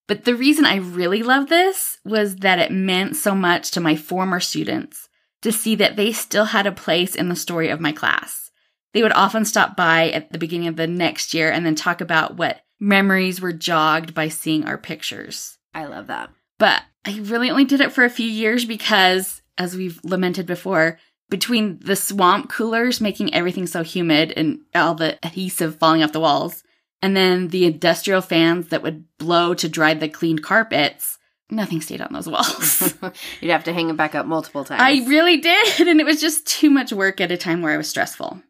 But 0.07 0.25
the 0.25 0.36
reason 0.36 0.65
I 0.65 0.77
really 0.77 1.24
love 1.24 1.47
this 1.47 1.97
was 2.03 2.38
that 2.38 2.59
it 2.59 2.71
meant 2.71 3.15
so 3.15 3.33
much 3.33 3.71
to 3.71 3.79
my 3.79 3.95
former 3.95 4.39
students 4.39 5.07
to 5.41 5.51
see 5.51 5.75
that 5.75 5.95
they 5.95 6.12
still 6.12 6.45
had 6.45 6.68
a 6.68 6.71
place 6.71 7.15
in 7.15 7.29
the 7.29 7.36
story 7.36 7.69
of 7.69 7.79
my 7.79 7.91
class. 7.91 8.42
They 8.93 9.01
would 9.01 9.13
often 9.13 9.45
stop 9.45 9.75
by 9.75 10.09
at 10.11 10.31
the 10.31 10.37
beginning 10.37 10.67
of 10.67 10.75
the 10.75 10.87
next 10.87 11.33
year 11.33 11.51
and 11.51 11.65
then 11.65 11.75
talk 11.75 12.01
about 12.01 12.37
what 12.37 12.61
memories 12.79 13.41
were 13.41 13.53
jogged 13.53 14.13
by 14.13 14.27
seeing 14.27 14.65
our 14.65 14.77
pictures. 14.77 15.57
I 15.73 15.85
love 15.85 16.07
that. 16.07 16.29
But 16.59 16.83
I 17.05 17.19
really 17.19 17.49
only 17.49 17.65
did 17.65 17.81
it 17.81 17.91
for 17.91 18.03
a 18.03 18.09
few 18.09 18.27
years 18.27 18.65
because 18.65 19.41
as 19.57 19.75
we've 19.75 19.99
lamented 20.03 20.45
before, 20.45 20.99
between 21.29 21.79
the 21.79 21.95
swamp 21.95 22.49
coolers 22.49 23.01
making 23.01 23.33
everything 23.33 23.65
so 23.65 23.83
humid 23.83 24.33
and 24.35 24.59
all 24.75 24.93
the 24.93 25.17
adhesive 25.25 25.77
falling 25.77 26.03
off 26.03 26.11
the 26.11 26.19
walls, 26.19 26.63
and 27.01 27.17
then 27.17 27.47
the 27.49 27.65
industrial 27.65 28.21
fans 28.21 28.69
that 28.69 28.83
would 28.83 29.05
blow 29.17 29.53
to 29.55 29.67
dry 29.67 29.93
the 29.93 30.07
cleaned 30.07 30.43
carpets, 30.43 31.17
nothing 31.49 31.81
stayed 31.81 32.01
on 32.01 32.13
those 32.13 32.29
walls. 32.29 32.93
You'd 33.41 33.51
have 33.51 33.63
to 33.65 33.73
hang 33.73 33.87
them 33.87 33.97
back 33.97 34.15
up 34.15 34.25
multiple 34.25 34.63
times. 34.63 34.81
I 34.81 35.07
really 35.07 35.37
did. 35.37 35.87
And 35.87 35.99
it 35.99 36.05
was 36.05 36.21
just 36.21 36.45
too 36.45 36.69
much 36.69 36.93
work 36.93 37.19
at 37.19 37.31
a 37.31 37.37
time 37.37 37.61
where 37.61 37.73
I 37.73 37.77
was 37.77 37.89
stressful. 37.89 38.41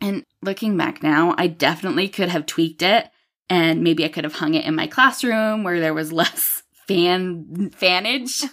And 0.00 0.24
looking 0.42 0.76
back 0.76 1.02
now, 1.02 1.34
I 1.38 1.46
definitely 1.48 2.08
could 2.08 2.28
have 2.28 2.46
tweaked 2.46 2.82
it. 2.82 3.10
And 3.50 3.82
maybe 3.82 4.04
I 4.04 4.08
could 4.08 4.24
have 4.24 4.34
hung 4.34 4.54
it 4.54 4.64
in 4.64 4.74
my 4.74 4.86
classroom 4.86 5.64
where 5.64 5.80
there 5.80 5.94
was 5.94 6.12
less 6.12 6.62
fan 6.86 7.70
fanage. 7.74 8.44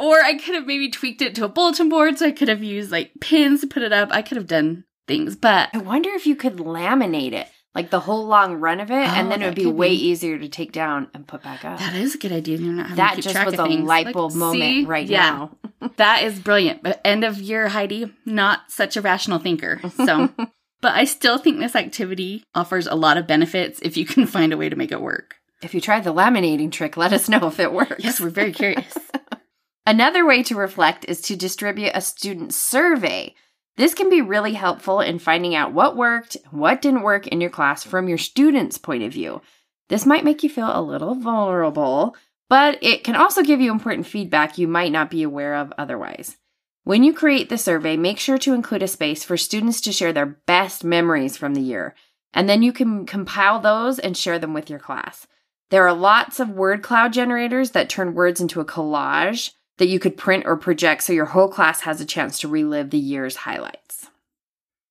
Or 0.00 0.18
I 0.22 0.32
could 0.32 0.54
have 0.54 0.66
maybe 0.66 0.88
tweaked 0.90 1.20
it 1.20 1.34
to 1.34 1.44
a 1.44 1.48
bulletin 1.48 1.90
board 1.90 2.16
so 2.16 2.26
I 2.26 2.30
could 2.30 2.48
have 2.48 2.62
used 2.62 2.90
like 2.90 3.12
pins 3.20 3.60
to 3.60 3.66
put 3.66 3.82
it 3.82 3.92
up. 3.92 4.08
I 4.10 4.22
could 4.22 4.38
have 4.38 4.46
done 4.46 4.84
things, 5.06 5.36
but 5.36 5.68
I 5.74 5.78
wonder 5.78 6.08
if 6.08 6.26
you 6.26 6.34
could 6.34 6.56
laminate 6.56 7.34
it 7.34 7.48
like 7.74 7.90
the 7.90 8.00
whole 8.00 8.26
long 8.26 8.54
run 8.54 8.80
of 8.80 8.90
it, 8.90 8.94
oh, 8.94 9.14
and 9.14 9.30
then 9.30 9.42
it 9.42 9.46
would 9.46 9.54
be 9.54 9.66
way 9.66 9.90
be. 9.90 10.08
easier 10.08 10.38
to 10.38 10.48
take 10.48 10.72
down 10.72 11.08
and 11.14 11.26
put 11.26 11.42
back 11.42 11.64
up. 11.64 11.78
That 11.78 11.94
is 11.94 12.14
a 12.14 12.18
good 12.18 12.32
idea. 12.32 12.58
You're 12.58 12.72
not 12.72 12.88
having 12.88 12.96
that 12.96 13.16
to 13.16 13.22
just 13.22 13.46
was 13.46 13.54
a 13.54 13.64
light 13.64 14.12
bulb 14.12 14.32
like, 14.32 14.38
moment 14.38 14.62
see? 14.62 14.84
right 14.84 15.06
yeah. 15.06 15.30
now. 15.30 15.90
that 15.96 16.24
is 16.24 16.38
brilliant. 16.40 16.82
But 16.82 17.00
end 17.04 17.24
of 17.24 17.38
year, 17.38 17.68
Heidi, 17.68 18.12
not 18.26 18.60
such 18.68 18.96
a 18.96 19.00
rational 19.00 19.38
thinker. 19.38 19.80
So, 19.96 20.30
but 20.80 20.94
I 20.94 21.04
still 21.04 21.38
think 21.38 21.58
this 21.58 21.76
activity 21.76 22.44
offers 22.54 22.86
a 22.86 22.94
lot 22.94 23.16
of 23.16 23.26
benefits 23.26 23.80
if 23.82 23.96
you 23.96 24.04
can 24.04 24.26
find 24.26 24.52
a 24.52 24.56
way 24.56 24.68
to 24.68 24.76
make 24.76 24.92
it 24.92 25.00
work. 25.00 25.36
If 25.62 25.74
you 25.74 25.80
tried 25.80 26.04
the 26.04 26.14
laminating 26.14 26.72
trick, 26.72 26.96
let 26.96 27.12
us 27.12 27.28
know 27.28 27.46
if 27.46 27.60
it 27.60 27.72
works. 27.72 28.02
Yes, 28.02 28.20
we're 28.20 28.30
very 28.30 28.52
curious. 28.52 28.96
Another 29.86 30.26
way 30.26 30.42
to 30.44 30.54
reflect 30.56 31.04
is 31.08 31.20
to 31.22 31.36
distribute 31.36 31.92
a 31.94 32.00
student 32.00 32.54
survey. 32.54 33.34
This 33.76 33.94
can 33.94 34.10
be 34.10 34.20
really 34.20 34.52
helpful 34.52 35.00
in 35.00 35.18
finding 35.18 35.54
out 35.54 35.72
what 35.72 35.96
worked 35.96 36.36
what 36.50 36.82
didn't 36.82 37.02
work 37.02 37.26
in 37.26 37.40
your 37.40 37.50
class 37.50 37.84
from 37.84 38.08
your 38.08 38.18
student's 38.18 38.78
point 38.78 39.02
of 39.02 39.12
view. 39.12 39.40
This 39.88 40.06
might 40.06 40.24
make 40.24 40.42
you 40.42 40.50
feel 40.50 40.70
a 40.70 40.82
little 40.82 41.14
vulnerable, 41.14 42.14
but 42.48 42.78
it 42.82 43.04
can 43.04 43.16
also 43.16 43.42
give 43.42 43.60
you 43.60 43.70
important 43.70 44.06
feedback 44.06 44.58
you 44.58 44.68
might 44.68 44.92
not 44.92 45.10
be 45.10 45.22
aware 45.22 45.54
of 45.54 45.72
otherwise. 45.78 46.36
When 46.84 47.04
you 47.04 47.12
create 47.12 47.48
the 47.48 47.58
survey, 47.58 47.96
make 47.96 48.18
sure 48.18 48.38
to 48.38 48.54
include 48.54 48.82
a 48.82 48.88
space 48.88 49.22
for 49.22 49.36
students 49.36 49.80
to 49.82 49.92
share 49.92 50.12
their 50.12 50.26
best 50.26 50.82
memories 50.82 51.36
from 51.36 51.54
the 51.54 51.60
year, 51.60 51.94
and 52.32 52.48
then 52.48 52.62
you 52.62 52.72
can 52.72 53.06
compile 53.06 53.60
those 53.60 53.98
and 53.98 54.16
share 54.16 54.38
them 54.38 54.54
with 54.54 54.70
your 54.70 54.78
class. 54.78 55.26
There 55.70 55.86
are 55.86 55.94
lots 55.94 56.40
of 56.40 56.50
word 56.50 56.82
cloud 56.82 57.12
generators 57.12 57.70
that 57.72 57.88
turn 57.88 58.14
words 58.14 58.40
into 58.40 58.60
a 58.60 58.64
collage 58.64 59.52
that 59.80 59.88
you 59.88 59.98
could 59.98 60.18
print 60.18 60.44
or 60.46 60.58
project 60.58 61.02
so 61.02 61.10
your 61.10 61.24
whole 61.24 61.48
class 61.48 61.80
has 61.80 62.02
a 62.02 62.04
chance 62.04 62.38
to 62.38 62.48
relive 62.48 62.90
the 62.90 62.98
year's 62.98 63.34
highlights. 63.34 64.08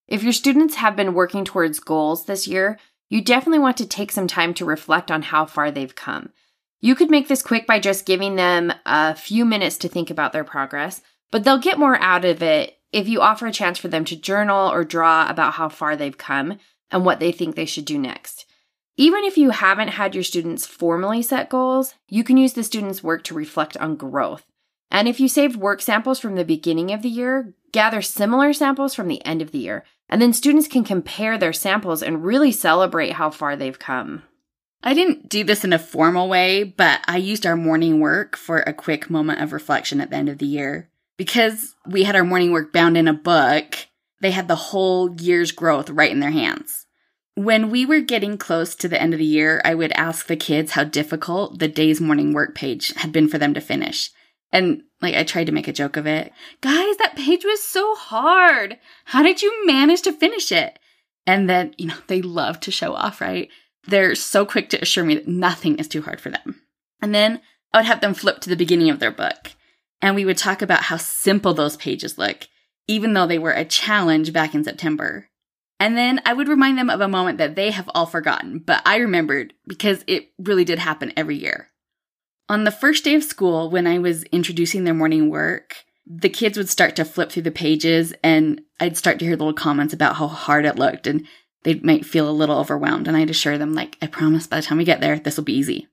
If 0.08 0.24
your 0.24 0.34
students 0.34 0.76
have 0.76 0.96
been 0.96 1.14
working 1.14 1.46
towards 1.46 1.80
goals 1.80 2.26
this 2.26 2.48
year, 2.48 2.80
you 3.08 3.22
definitely 3.22 3.60
want 3.60 3.78
to 3.78 3.86
take 3.86 4.12
some 4.12 4.26
time 4.26 4.52
to 4.56 4.66
reflect 4.66 5.12
on 5.12 5.22
how 5.22 5.46
far 5.46 5.70
they've 5.70 5.94
come. 5.94 6.32
You 6.82 6.96
could 6.96 7.12
make 7.12 7.28
this 7.28 7.44
quick 7.44 7.68
by 7.68 7.80
just 7.80 8.08
giving 8.08 8.36
them 8.36 8.74
a 8.84 9.14
few 9.14 9.46
minutes 9.46 9.78
to 9.78 9.88
think 9.88 10.10
about 10.10 10.34
their 10.34 10.44
progress, 10.44 11.04
but 11.30 11.44
they'll 11.44 11.60
get 11.60 11.78
more 11.78 12.02
out 12.02 12.26
of 12.26 12.42
it 12.42 12.80
if 12.92 13.08
you 13.08 13.22
offer 13.22 13.46
a 13.46 13.52
chance 13.52 13.78
for 13.78 13.90
them 13.90 14.06
to 14.06 14.16
journal 14.16 14.72
or 14.72 14.84
draw 14.84 15.30
about 15.30 15.54
how 15.54 15.70
far 15.70 15.96
they've 15.96 16.18
come 16.18 16.58
and 16.90 17.06
what 17.06 17.20
they 17.20 17.32
think 17.32 17.56
they 17.56 17.68
should 17.68 17.86
do 17.86 18.00
next. 18.00 18.48
Even 18.98 19.24
if 19.24 19.38
you 19.38 19.52
haven't 19.52 19.90
had 19.90 20.16
your 20.16 20.24
students 20.24 20.66
formally 20.66 21.22
set 21.22 21.48
goals, 21.48 21.94
you 22.08 22.24
can 22.24 22.38
use 22.38 22.54
the 22.54 22.64
students' 22.64 23.04
work 23.04 23.24
to 23.26 23.36
reflect 23.36 23.78
on 23.78 23.96
growth. 23.96 24.48
And 24.92 25.08
if 25.08 25.20
you 25.20 25.28
saved 25.28 25.56
work 25.56 25.82
samples 25.82 26.20
from 26.20 26.36
the 26.36 26.46
beginning 26.46 26.92
of 26.92 27.02
the 27.02 27.10
year, 27.10 27.54
gather 27.72 28.02
similar 28.02 28.54
samples 28.54 28.96
from 28.96 29.08
the 29.08 29.24
end 29.26 29.42
of 29.42 29.52
the 29.52 29.60
year. 29.60 29.84
And 30.10 30.22
then 30.22 30.34
students 30.34 30.68
can 30.68 30.84
compare 30.84 31.38
their 31.38 31.54
samples 31.54 32.02
and 32.02 32.24
really 32.24 32.52
celebrate 32.52 33.14
how 33.14 33.30
far 33.30 33.56
they've 33.56 33.78
come. 33.78 34.24
I 34.82 34.94
didn't 34.94 35.30
do 35.30 35.44
this 35.44 35.64
in 35.64 35.74
a 35.74 35.80
formal 35.80 36.30
way, 36.30 36.64
but 36.64 37.02
I 37.08 37.18
used 37.18 37.46
our 37.46 37.58
morning 37.58 38.00
work 38.00 38.38
for 38.38 38.60
a 38.60 38.74
quick 38.74 39.10
moment 39.10 39.42
of 39.42 39.54
reflection 39.54 40.00
at 40.02 40.10
the 40.10 40.16
end 40.16 40.30
of 40.30 40.38
the 40.38 40.46
year. 40.46 40.90
Because 41.18 41.76
we 41.86 42.04
had 42.04 42.16
our 42.16 42.24
morning 42.24 42.52
work 42.52 42.72
bound 42.72 42.98
in 42.98 43.08
a 43.08 43.14
book, 43.14 43.76
they 44.22 44.32
had 44.32 44.48
the 44.48 44.56
whole 44.56 45.22
year's 45.22 45.52
growth 45.52 45.90
right 45.90 46.12
in 46.12 46.22
their 46.22 46.32
hands. 46.32 46.86
When 47.36 47.70
we 47.70 47.86
were 47.86 48.00
getting 48.00 48.38
close 48.38 48.74
to 48.76 48.88
the 48.88 49.02
end 49.02 49.14
of 49.14 49.20
the 49.20 49.26
year, 49.26 49.62
I 49.64 49.76
would 49.76 49.92
ask 49.94 50.28
the 50.28 50.36
kids 50.36 50.72
how 50.72 50.86
difficult 50.86 51.60
the 51.60 51.68
day's 51.68 52.02
morning 52.02 52.34
work 52.34 52.56
page 52.56 52.94
had 52.96 53.12
been 53.12 53.28
for 53.28 53.38
them 53.38 53.54
to 53.54 53.62
finish. 53.62 54.12
And 54.52 54.84
like 55.02 55.16
I 55.16 55.24
tried 55.24 55.46
to 55.46 55.52
make 55.52 55.68
a 55.68 55.74
joke 55.74 55.98
of 55.98 56.08
it. 56.08 56.32
Guys, 56.62 56.98
that 56.98 57.16
page 57.16 57.46
was 57.46 57.64
so 57.64 57.96
hard. 57.96 58.78
How 59.06 59.24
did 59.24 59.42
you 59.42 59.66
manage 59.66 60.02
to 60.04 60.14
finish 60.14 60.52
it? 60.52 60.80
And 61.26 61.50
then, 61.50 61.76
you 61.78 61.88
know, 61.88 61.98
they 62.08 62.22
love 62.22 62.60
to 62.62 62.72
show 62.72 62.94
off, 62.94 63.22
right? 63.22 63.50
They're 63.88 64.16
so 64.16 64.46
quick 64.46 64.70
to 64.70 64.82
assure 64.82 65.04
me 65.04 65.16
that 65.16 65.28
nothing 65.28 65.78
is 65.78 65.88
too 65.88 66.02
hard 66.02 66.20
for 66.20 66.30
them. 66.30 66.62
And 67.02 67.14
then 67.14 67.42
I 67.74 67.80
would 67.80 67.86
have 67.86 68.02
them 68.02 68.14
flip 68.14 68.40
to 68.42 68.50
the 68.50 68.56
beginning 68.56 68.90
of 68.90 69.00
their 69.00 69.12
book. 69.12 69.52
And 70.02 70.16
we 70.16 70.26
would 70.26 70.38
talk 70.38 70.62
about 70.62 70.84
how 70.84 70.98
simple 70.98 71.54
those 71.54 71.78
pages 71.78 72.18
look, 72.18 72.48
even 72.88 73.14
though 73.14 73.28
they 73.28 73.40
were 73.40 73.52
a 73.52 73.66
challenge 73.66 74.34
back 74.34 74.56
in 74.56 74.64
September. 74.64 75.30
And 75.80 75.98
then 75.98 76.22
I 76.26 76.34
would 76.34 76.50
remind 76.50 76.78
them 76.78 76.90
of 76.90 77.00
a 77.00 77.08
moment 77.08 77.38
that 77.38 77.56
they 77.56 77.72
have 77.72 77.90
all 77.94 78.06
forgotten, 78.06 78.60
but 78.60 78.82
I 78.86 78.98
remembered 78.98 79.54
because 79.66 80.04
it 80.08 80.32
really 80.38 80.66
did 80.66 80.80
happen 80.80 81.14
every 81.16 81.38
year. 81.38 81.69
On 82.50 82.64
the 82.64 82.72
first 82.72 83.04
day 83.04 83.14
of 83.14 83.24
school, 83.24 83.70
when 83.70 83.86
I 83.86 84.00
was 84.00 84.24
introducing 84.26 84.84
their 84.84 84.96
morning 84.96 85.30
work, 85.30 85.86
the 86.08 86.30
kids 86.30 86.58
would 86.58 86.68
start 86.68 86.96
to 86.96 87.06
flip 87.06 87.32
through 87.32 87.44
the 87.44 87.52
pages 87.52 88.12
and 88.24 88.62
I'd 88.80 88.98
start 88.98 89.20
to 89.20 89.26
hear 89.26 89.36
little 89.36 89.54
comments 89.54 89.94
about 89.94 90.16
how 90.16 90.28
hard 90.28 90.66
it 90.66 90.76
looked 90.76 91.06
and 91.06 91.28
they 91.64 91.76
might 91.76 92.06
feel 92.06 92.28
a 92.28 92.32
little 92.32 92.58
overwhelmed. 92.58 93.08
And 93.08 93.16
I'd 93.16 93.30
assure 93.30 93.60
them, 93.60 93.74
like, 93.74 93.98
I 94.02 94.08
promise 94.08 94.48
by 94.48 94.56
the 94.56 94.64
time 94.64 94.80
we 94.80 94.84
get 94.84 95.00
there, 95.00 95.20
this 95.20 95.38
will 95.38 95.44
be 95.44 95.58
easy. 95.58 95.88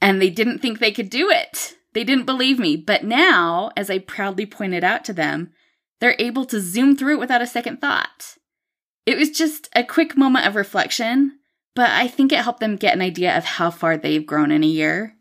And 0.00 0.20
they 0.20 0.30
didn't 0.30 0.58
think 0.58 0.78
they 0.78 0.90
could 0.90 1.10
do 1.10 1.30
it. 1.30 1.76
They 1.92 2.02
didn't 2.02 2.24
believe 2.24 2.58
me. 2.58 2.76
But 2.76 3.04
now, 3.04 3.70
as 3.76 3.88
I 3.88 3.98
proudly 3.98 4.46
pointed 4.46 4.82
out 4.82 5.04
to 5.04 5.12
them, 5.12 5.52
they're 6.00 6.16
able 6.18 6.44
to 6.46 6.60
zoom 6.60 6.96
through 6.96 7.14
it 7.14 7.20
without 7.20 7.42
a 7.42 7.46
second 7.46 7.80
thought. 7.80 8.36
It 9.06 9.16
was 9.16 9.30
just 9.30 9.68
a 9.76 9.84
quick 9.84 10.16
moment 10.16 10.46
of 10.46 10.56
reflection, 10.56 11.38
but 11.76 11.90
I 11.90 12.08
think 12.08 12.32
it 12.32 12.40
helped 12.40 12.60
them 12.60 12.76
get 12.76 12.94
an 12.94 13.02
idea 13.02 13.36
of 13.36 13.44
how 13.44 13.70
far 13.70 13.96
they've 13.96 14.26
grown 14.26 14.50
in 14.50 14.64
a 14.64 14.66
year 14.66 15.16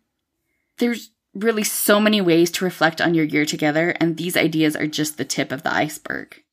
there's 0.80 1.12
really 1.34 1.64
so 1.64 2.00
many 2.00 2.22
ways 2.22 2.52
to 2.52 2.66
reflect 2.66 3.00
on 3.00 3.14
your 3.14 3.26
year 3.26 3.46
together, 3.46 3.92
and 4.00 4.18
these 4.18 4.36
ideas 4.36 4.76
are 4.76 4.88
just 4.88 5.18
the 5.18 5.26
tip 5.26 5.52
of 5.52 5.64
the 5.64 5.74
iceberg. 5.74 6.44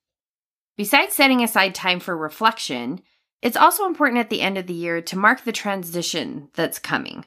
Besides 0.77 1.15
setting 1.15 1.43
aside 1.43 1.75
time 1.75 2.01
for 2.01 2.17
reflection, 2.17 3.01
it's 3.41 3.57
also 3.57 3.87
important 3.87 4.21
at 4.21 4.31
the 4.31 4.43
end 4.43 4.59
of 4.59 4.67
the 4.67 4.75
year 4.75 5.01
to 5.01 5.19
mark 5.19 5.45
the 5.45 5.53
transition 5.53 6.49
that's 6.55 6.79
coming. 6.79 7.25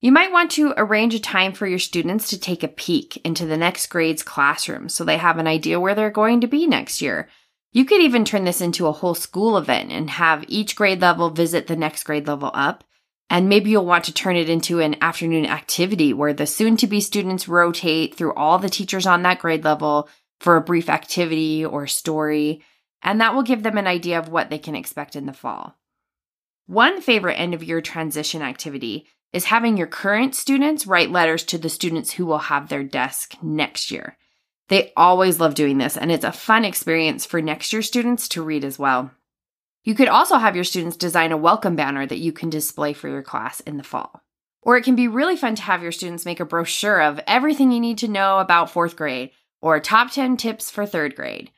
You 0.00 0.12
might 0.12 0.32
want 0.32 0.52
to 0.52 0.74
arrange 0.76 1.14
a 1.14 1.20
time 1.20 1.52
for 1.52 1.66
your 1.66 1.78
students 1.78 2.30
to 2.30 2.38
take 2.38 2.62
a 2.62 2.68
peek 2.68 3.16
into 3.18 3.46
the 3.46 3.56
next 3.56 3.88
grade's 3.88 4.22
classroom 4.22 4.88
so 4.88 5.04
they 5.04 5.16
have 5.16 5.38
an 5.38 5.48
idea 5.48 5.80
where 5.80 5.94
they're 5.94 6.10
going 6.10 6.40
to 6.40 6.46
be 6.46 6.66
next 6.66 7.02
year. 7.02 7.28
You 7.72 7.84
could 7.84 8.00
even 8.00 8.24
turn 8.24 8.44
this 8.44 8.60
into 8.60 8.86
a 8.86 8.92
whole 8.92 9.14
school 9.14 9.58
event 9.58 9.90
and 9.90 10.08
have 10.10 10.44
each 10.48 10.76
grade 10.76 11.00
level 11.00 11.30
visit 11.30 11.66
the 11.66 11.76
next 11.76 12.04
grade 12.04 12.26
level 12.26 12.50
up 12.54 12.84
and 13.30 13.48
maybe 13.48 13.70
you'll 13.70 13.84
want 13.84 14.04
to 14.04 14.12
turn 14.12 14.36
it 14.36 14.48
into 14.48 14.80
an 14.80 14.96
afternoon 15.02 15.46
activity 15.46 16.12
where 16.12 16.32
the 16.32 16.46
soon 16.46 16.76
to 16.78 16.86
be 16.86 17.00
students 17.00 17.48
rotate 17.48 18.14
through 18.14 18.32
all 18.34 18.58
the 18.58 18.70
teachers 18.70 19.06
on 19.06 19.22
that 19.22 19.38
grade 19.38 19.64
level 19.64 20.08
for 20.40 20.56
a 20.56 20.62
brief 20.62 20.88
activity 20.88 21.64
or 21.64 21.86
story. 21.86 22.62
And 23.02 23.20
that 23.20 23.34
will 23.34 23.42
give 23.42 23.62
them 23.62 23.76
an 23.76 23.86
idea 23.86 24.18
of 24.18 24.28
what 24.28 24.50
they 24.50 24.58
can 24.58 24.74
expect 24.74 25.14
in 25.14 25.26
the 25.26 25.32
fall. 25.32 25.76
One 26.66 27.00
favorite 27.00 27.34
end 27.34 27.54
of 27.54 27.62
year 27.62 27.80
transition 27.80 28.42
activity 28.42 29.06
is 29.32 29.44
having 29.44 29.76
your 29.76 29.86
current 29.86 30.34
students 30.34 30.86
write 30.86 31.10
letters 31.10 31.44
to 31.44 31.58
the 31.58 31.68
students 31.68 32.12
who 32.12 32.24
will 32.24 32.38
have 32.38 32.68
their 32.68 32.82
desk 32.82 33.34
next 33.42 33.90
year. 33.90 34.16
They 34.68 34.92
always 34.96 35.40
love 35.40 35.54
doing 35.54 35.78
this, 35.78 35.96
and 35.96 36.12
it's 36.12 36.24
a 36.24 36.32
fun 36.32 36.64
experience 36.64 37.24
for 37.24 37.40
next 37.40 37.72
year 37.72 37.82
students 37.82 38.28
to 38.28 38.42
read 38.42 38.64
as 38.64 38.78
well. 38.78 39.10
You 39.84 39.94
could 39.94 40.08
also 40.08 40.36
have 40.36 40.54
your 40.54 40.64
students 40.64 40.96
design 40.96 41.32
a 41.32 41.36
welcome 41.36 41.76
banner 41.76 42.06
that 42.06 42.18
you 42.18 42.32
can 42.32 42.50
display 42.50 42.92
for 42.92 43.08
your 43.08 43.22
class 43.22 43.60
in 43.60 43.76
the 43.76 43.82
fall. 43.82 44.22
Or 44.62 44.76
it 44.76 44.84
can 44.84 44.96
be 44.96 45.08
really 45.08 45.36
fun 45.36 45.54
to 45.54 45.62
have 45.62 45.82
your 45.82 45.92
students 45.92 46.26
make 46.26 46.40
a 46.40 46.44
brochure 46.44 47.00
of 47.00 47.20
everything 47.26 47.70
you 47.70 47.80
need 47.80 47.98
to 47.98 48.08
know 48.08 48.38
about 48.38 48.70
fourth 48.70 48.96
grade 48.96 49.30
or 49.62 49.80
top 49.80 50.10
10 50.10 50.36
tips 50.36 50.70
for 50.70 50.84
third 50.84 51.14
grade. 51.14 51.50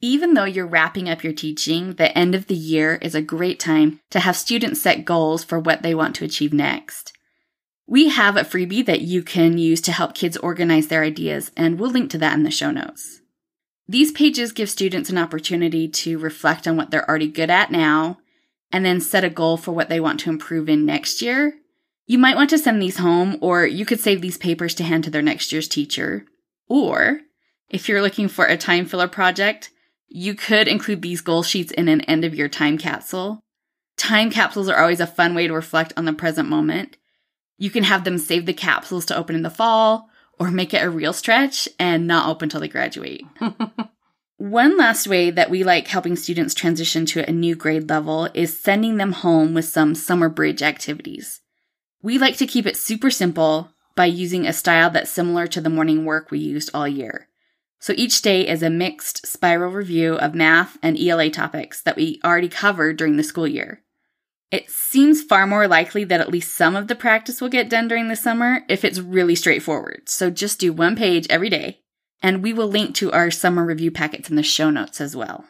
Even 0.00 0.34
though 0.34 0.44
you're 0.44 0.66
wrapping 0.66 1.08
up 1.08 1.24
your 1.24 1.32
teaching, 1.32 1.94
the 1.94 2.16
end 2.16 2.34
of 2.34 2.46
the 2.46 2.54
year 2.54 2.96
is 3.02 3.16
a 3.16 3.22
great 3.22 3.58
time 3.58 4.00
to 4.10 4.20
have 4.20 4.36
students 4.36 4.80
set 4.80 5.04
goals 5.04 5.42
for 5.42 5.58
what 5.58 5.82
they 5.82 5.94
want 5.94 6.14
to 6.16 6.24
achieve 6.24 6.52
next. 6.52 7.12
We 7.88 8.10
have 8.10 8.36
a 8.36 8.44
freebie 8.44 8.86
that 8.86 9.00
you 9.00 9.22
can 9.22 9.58
use 9.58 9.80
to 9.80 9.92
help 9.92 10.14
kids 10.14 10.36
organize 10.36 10.86
their 10.86 11.02
ideas, 11.02 11.50
and 11.56 11.80
we'll 11.80 11.90
link 11.90 12.10
to 12.10 12.18
that 12.18 12.34
in 12.34 12.44
the 12.44 12.50
show 12.50 12.70
notes. 12.70 13.22
These 13.88 14.12
pages 14.12 14.52
give 14.52 14.68
students 14.68 15.08
an 15.08 15.16
opportunity 15.16 15.88
to 15.88 16.18
reflect 16.18 16.68
on 16.68 16.76
what 16.76 16.90
they're 16.90 17.08
already 17.08 17.28
good 17.28 17.48
at 17.48 17.72
now 17.72 18.18
and 18.70 18.84
then 18.84 19.00
set 19.00 19.24
a 19.24 19.30
goal 19.30 19.56
for 19.56 19.72
what 19.72 19.88
they 19.88 19.98
want 19.98 20.20
to 20.20 20.30
improve 20.30 20.68
in 20.68 20.84
next 20.84 21.22
year. 21.22 21.54
You 22.06 22.18
might 22.18 22.36
want 22.36 22.50
to 22.50 22.58
send 22.58 22.82
these 22.82 22.98
home, 22.98 23.38
or 23.40 23.66
you 23.66 23.86
could 23.86 24.00
save 24.00 24.20
these 24.20 24.38
papers 24.38 24.74
to 24.74 24.84
hand 24.84 25.04
to 25.04 25.10
their 25.10 25.22
next 25.22 25.52
year's 25.52 25.68
teacher. 25.68 26.26
Or, 26.68 27.20
if 27.70 27.88
you're 27.88 28.02
looking 28.02 28.28
for 28.28 28.44
a 28.44 28.56
time 28.56 28.86
filler 28.86 29.08
project, 29.08 29.70
you 30.06 30.34
could 30.34 30.68
include 30.68 31.02
these 31.02 31.20
goal 31.20 31.42
sheets 31.42 31.72
in 31.72 31.88
an 31.88 32.02
end 32.02 32.24
of 32.24 32.34
year 32.34 32.48
time 32.48 32.78
capsule. 32.78 33.40
Time 33.96 34.30
capsules 34.30 34.68
are 34.68 34.80
always 34.80 35.00
a 35.00 35.06
fun 35.06 35.34
way 35.34 35.46
to 35.46 35.52
reflect 35.52 35.92
on 35.96 36.04
the 36.04 36.12
present 36.12 36.48
moment. 36.48 36.96
You 37.58 37.70
can 37.70 37.84
have 37.84 38.04
them 38.04 38.16
save 38.16 38.46
the 38.46 38.54
capsules 38.54 39.04
to 39.06 39.16
open 39.16 39.34
in 39.34 39.42
the 39.42 39.50
fall, 39.50 40.07
or 40.38 40.50
make 40.50 40.72
it 40.74 40.82
a 40.82 40.90
real 40.90 41.12
stretch 41.12 41.68
and 41.78 42.06
not 42.06 42.28
open 42.28 42.46
until 42.46 42.60
they 42.60 42.68
graduate. 42.68 43.26
One 44.36 44.78
last 44.78 45.08
way 45.08 45.30
that 45.30 45.50
we 45.50 45.64
like 45.64 45.88
helping 45.88 46.14
students 46.14 46.54
transition 46.54 47.06
to 47.06 47.28
a 47.28 47.32
new 47.32 47.56
grade 47.56 47.88
level 47.88 48.28
is 48.34 48.62
sending 48.62 48.96
them 48.96 49.12
home 49.12 49.52
with 49.52 49.64
some 49.64 49.96
summer 49.96 50.28
bridge 50.28 50.62
activities. 50.62 51.40
We 52.02 52.18
like 52.18 52.36
to 52.36 52.46
keep 52.46 52.64
it 52.64 52.76
super 52.76 53.10
simple 53.10 53.72
by 53.96 54.06
using 54.06 54.46
a 54.46 54.52
style 54.52 54.90
that's 54.90 55.10
similar 55.10 55.48
to 55.48 55.60
the 55.60 55.68
morning 55.68 56.04
work 56.04 56.30
we 56.30 56.38
used 56.38 56.70
all 56.72 56.86
year. 56.86 57.28
So 57.80 57.92
each 57.96 58.22
day 58.22 58.46
is 58.46 58.62
a 58.62 58.70
mixed 58.70 59.26
spiral 59.26 59.72
review 59.72 60.14
of 60.14 60.36
math 60.36 60.78
and 60.82 60.96
ELA 60.96 61.30
topics 61.30 61.82
that 61.82 61.96
we 61.96 62.20
already 62.24 62.48
covered 62.48 62.96
during 62.96 63.16
the 63.16 63.24
school 63.24 63.48
year. 63.48 63.82
It 64.50 64.70
seems 64.70 65.22
far 65.22 65.46
more 65.46 65.68
likely 65.68 66.04
that 66.04 66.20
at 66.20 66.30
least 66.30 66.54
some 66.54 66.74
of 66.74 66.88
the 66.88 66.94
practice 66.94 67.40
will 67.40 67.50
get 67.50 67.68
done 67.68 67.86
during 67.86 68.08
the 68.08 68.16
summer 68.16 68.60
if 68.68 68.82
it's 68.82 68.98
really 68.98 69.34
straightforward. 69.34 70.08
So 70.08 70.30
just 70.30 70.58
do 70.58 70.72
one 70.72 70.96
page 70.96 71.26
every 71.28 71.50
day, 71.50 71.80
and 72.22 72.42
we 72.42 72.54
will 72.54 72.68
link 72.68 72.94
to 72.96 73.12
our 73.12 73.30
summer 73.30 73.64
review 73.64 73.90
packets 73.90 74.30
in 74.30 74.36
the 74.36 74.42
show 74.42 74.70
notes 74.70 75.02
as 75.02 75.14
well. 75.14 75.44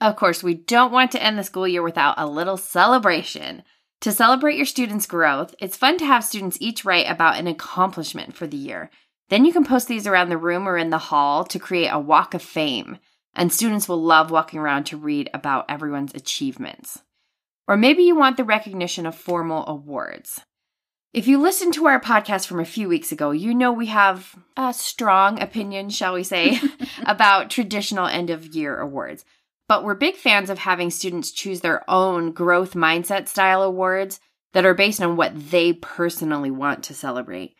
Of 0.00 0.16
course, 0.16 0.42
we 0.42 0.54
don't 0.54 0.92
want 0.92 1.12
to 1.12 1.22
end 1.22 1.38
the 1.38 1.44
school 1.44 1.68
year 1.68 1.82
without 1.82 2.14
a 2.18 2.26
little 2.26 2.56
celebration. 2.56 3.62
To 4.02 4.12
celebrate 4.12 4.56
your 4.56 4.66
students' 4.66 5.06
growth, 5.06 5.54
it's 5.60 5.76
fun 5.76 5.96
to 5.98 6.06
have 6.06 6.24
students 6.24 6.58
each 6.60 6.84
write 6.84 7.10
about 7.10 7.36
an 7.36 7.46
accomplishment 7.46 8.34
for 8.34 8.46
the 8.46 8.56
year. 8.56 8.90
Then 9.28 9.44
you 9.44 9.52
can 9.52 9.64
post 9.64 9.88
these 9.88 10.06
around 10.06 10.28
the 10.28 10.36
room 10.36 10.68
or 10.68 10.76
in 10.76 10.90
the 10.90 10.98
hall 10.98 11.44
to 11.44 11.58
create 11.58 11.88
a 11.88 11.98
walk 11.98 12.34
of 12.34 12.42
fame, 12.42 12.98
and 13.34 13.52
students 13.52 13.88
will 13.88 14.02
love 14.02 14.30
walking 14.30 14.58
around 14.58 14.84
to 14.84 14.96
read 14.96 15.30
about 15.34 15.66
everyone's 15.68 16.14
achievements. 16.14 17.02
Or 17.68 17.76
maybe 17.76 18.02
you 18.02 18.16
want 18.16 18.38
the 18.38 18.44
recognition 18.44 19.04
of 19.04 19.14
formal 19.14 19.64
awards. 19.68 20.40
If 21.12 21.28
you 21.28 21.38
listened 21.38 21.74
to 21.74 21.86
our 21.86 22.00
podcast 22.00 22.46
from 22.46 22.60
a 22.60 22.64
few 22.64 22.88
weeks 22.88 23.12
ago, 23.12 23.30
you 23.30 23.54
know 23.54 23.72
we 23.72 23.86
have 23.86 24.34
a 24.56 24.72
strong 24.72 25.40
opinion, 25.40 25.90
shall 25.90 26.14
we 26.14 26.24
say, 26.24 26.58
about 27.06 27.50
traditional 27.50 28.06
end 28.06 28.30
of 28.30 28.54
year 28.54 28.78
awards. 28.78 29.24
But 29.68 29.84
we're 29.84 29.94
big 29.94 30.16
fans 30.16 30.48
of 30.48 30.58
having 30.58 30.90
students 30.90 31.30
choose 31.30 31.60
their 31.60 31.88
own 31.90 32.32
growth 32.32 32.72
mindset 32.72 33.28
style 33.28 33.62
awards 33.62 34.18
that 34.54 34.64
are 34.64 34.74
based 34.74 35.02
on 35.02 35.16
what 35.16 35.50
they 35.50 35.74
personally 35.74 36.50
want 36.50 36.82
to 36.84 36.94
celebrate. 36.94 37.54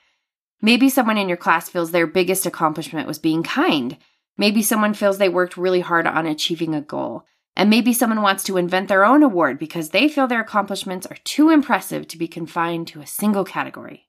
Maybe 0.62 0.88
someone 0.88 1.18
in 1.18 1.28
your 1.28 1.36
class 1.36 1.68
feels 1.68 1.90
their 1.90 2.06
biggest 2.06 2.46
accomplishment 2.46 3.06
was 3.06 3.18
being 3.18 3.42
kind. 3.42 3.98
Maybe 4.38 4.62
someone 4.62 4.94
feels 4.94 5.18
they 5.18 5.28
worked 5.28 5.58
really 5.58 5.80
hard 5.80 6.06
on 6.06 6.26
achieving 6.26 6.74
a 6.74 6.80
goal. 6.80 7.26
And 7.58 7.70
maybe 7.70 7.92
someone 7.92 8.22
wants 8.22 8.44
to 8.44 8.56
invent 8.56 8.86
their 8.86 9.04
own 9.04 9.24
award 9.24 9.58
because 9.58 9.90
they 9.90 10.08
feel 10.08 10.28
their 10.28 10.40
accomplishments 10.40 11.08
are 11.08 11.16
too 11.24 11.50
impressive 11.50 12.06
to 12.06 12.16
be 12.16 12.28
confined 12.28 12.86
to 12.88 13.00
a 13.00 13.06
single 13.06 13.44
category. 13.44 14.06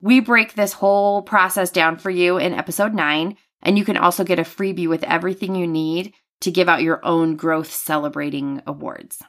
We 0.00 0.20
break 0.20 0.54
this 0.54 0.74
whole 0.74 1.22
process 1.22 1.72
down 1.72 1.98
for 1.98 2.08
you 2.08 2.38
in 2.38 2.54
episode 2.54 2.94
nine, 2.94 3.36
and 3.62 3.76
you 3.76 3.84
can 3.84 3.96
also 3.96 4.22
get 4.22 4.38
a 4.38 4.42
freebie 4.42 4.88
with 4.88 5.02
everything 5.02 5.56
you 5.56 5.66
need 5.66 6.14
to 6.42 6.52
give 6.52 6.68
out 6.68 6.84
your 6.84 7.04
own 7.04 7.34
growth 7.34 7.72
celebrating 7.72 8.62
awards. 8.64 9.20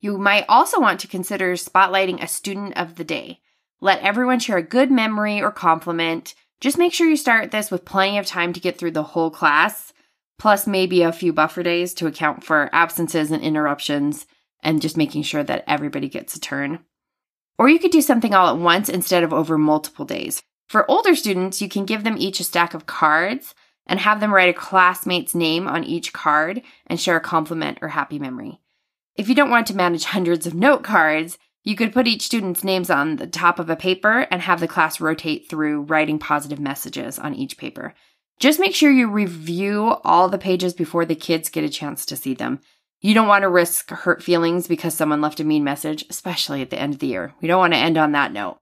You 0.00 0.18
might 0.18 0.44
also 0.48 0.80
want 0.80 0.98
to 1.00 1.08
consider 1.08 1.52
spotlighting 1.54 2.20
a 2.20 2.26
student 2.26 2.76
of 2.76 2.96
the 2.96 3.04
day. 3.04 3.38
Let 3.80 4.02
everyone 4.02 4.40
share 4.40 4.56
a 4.56 4.62
good 4.64 4.90
memory 4.90 5.40
or 5.40 5.52
compliment. 5.52 6.34
Just 6.60 6.76
make 6.76 6.92
sure 6.92 7.08
you 7.08 7.16
start 7.16 7.52
this 7.52 7.70
with 7.70 7.84
plenty 7.84 8.18
of 8.18 8.26
time 8.26 8.52
to 8.52 8.60
get 8.60 8.78
through 8.78 8.90
the 8.90 9.04
whole 9.04 9.30
class, 9.30 9.92
plus 10.38 10.66
maybe 10.66 11.02
a 11.02 11.12
few 11.12 11.32
buffer 11.32 11.62
days 11.62 11.94
to 11.94 12.06
account 12.06 12.44
for 12.44 12.70
absences 12.72 13.30
and 13.30 13.42
interruptions, 13.42 14.26
and 14.62 14.82
just 14.82 14.96
making 14.96 15.22
sure 15.22 15.44
that 15.44 15.64
everybody 15.66 16.08
gets 16.08 16.34
a 16.34 16.40
turn. 16.40 16.80
Or 17.58 17.68
you 17.68 17.78
could 17.78 17.90
do 17.90 18.02
something 18.02 18.34
all 18.34 18.48
at 18.48 18.60
once 18.60 18.88
instead 18.88 19.22
of 19.22 19.32
over 19.32 19.56
multiple 19.58 20.04
days. 20.04 20.42
For 20.68 20.90
older 20.90 21.14
students, 21.14 21.60
you 21.62 21.68
can 21.68 21.84
give 21.84 22.04
them 22.04 22.16
each 22.18 22.40
a 22.40 22.44
stack 22.44 22.74
of 22.74 22.86
cards 22.86 23.54
and 23.86 24.00
have 24.00 24.20
them 24.20 24.32
write 24.32 24.48
a 24.48 24.58
classmate's 24.58 25.34
name 25.34 25.68
on 25.68 25.84
each 25.84 26.12
card 26.12 26.62
and 26.86 26.98
share 26.98 27.16
a 27.16 27.20
compliment 27.20 27.78
or 27.82 27.88
happy 27.88 28.18
memory. 28.18 28.60
If 29.14 29.28
you 29.28 29.34
don't 29.34 29.50
want 29.50 29.66
to 29.68 29.76
manage 29.76 30.04
hundreds 30.06 30.46
of 30.46 30.54
note 30.54 30.82
cards, 30.82 31.38
you 31.62 31.76
could 31.76 31.92
put 31.92 32.06
each 32.06 32.22
student's 32.22 32.64
names 32.64 32.90
on 32.90 33.16
the 33.16 33.26
top 33.26 33.58
of 33.58 33.70
a 33.70 33.76
paper 33.76 34.26
and 34.30 34.42
have 34.42 34.60
the 34.60 34.68
class 34.68 35.00
rotate 35.00 35.48
through 35.48 35.82
writing 35.82 36.18
positive 36.18 36.60
messages 36.60 37.18
on 37.18 37.34
each 37.34 37.56
paper. 37.56 37.94
Just 38.40 38.60
make 38.60 38.74
sure 38.74 38.90
you 38.90 39.08
review 39.08 39.96
all 40.04 40.28
the 40.28 40.38
pages 40.38 40.74
before 40.74 41.04
the 41.04 41.14
kids 41.14 41.48
get 41.48 41.64
a 41.64 41.68
chance 41.68 42.04
to 42.06 42.16
see 42.16 42.34
them. 42.34 42.60
You 43.00 43.14
don't 43.14 43.28
want 43.28 43.42
to 43.42 43.48
risk 43.48 43.90
hurt 43.90 44.22
feelings 44.22 44.66
because 44.66 44.94
someone 44.94 45.20
left 45.20 45.40
a 45.40 45.44
mean 45.44 45.62
message, 45.62 46.04
especially 46.08 46.62
at 46.62 46.70
the 46.70 46.78
end 46.78 46.94
of 46.94 47.00
the 47.00 47.06
year. 47.06 47.34
We 47.40 47.48
don't 47.48 47.58
want 47.58 47.74
to 47.74 47.78
end 47.78 47.98
on 47.98 48.12
that 48.12 48.32
note. 48.32 48.58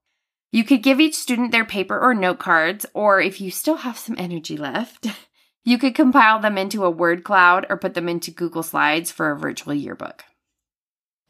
You 0.50 0.64
could 0.64 0.82
give 0.82 1.00
each 1.00 1.14
student 1.14 1.52
their 1.52 1.64
paper 1.64 1.98
or 1.98 2.12
note 2.12 2.38
cards, 2.38 2.84
or 2.92 3.20
if 3.20 3.40
you 3.40 3.50
still 3.50 3.76
have 3.76 3.96
some 3.96 4.16
energy 4.18 4.56
left, 4.56 5.06
you 5.64 5.78
could 5.78 5.94
compile 5.94 6.40
them 6.40 6.58
into 6.58 6.84
a 6.84 6.90
word 6.90 7.24
cloud 7.24 7.66
or 7.70 7.76
put 7.78 7.94
them 7.94 8.08
into 8.08 8.30
Google 8.30 8.62
Slides 8.62 9.10
for 9.10 9.30
a 9.30 9.38
virtual 9.38 9.72
yearbook. 9.72 10.24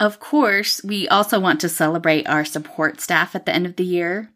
Of 0.00 0.18
course, 0.18 0.82
we 0.82 1.06
also 1.06 1.38
want 1.38 1.60
to 1.60 1.68
celebrate 1.68 2.26
our 2.26 2.44
support 2.44 3.00
staff 3.00 3.36
at 3.36 3.46
the 3.46 3.54
end 3.54 3.66
of 3.66 3.76
the 3.76 3.84
year. 3.84 4.32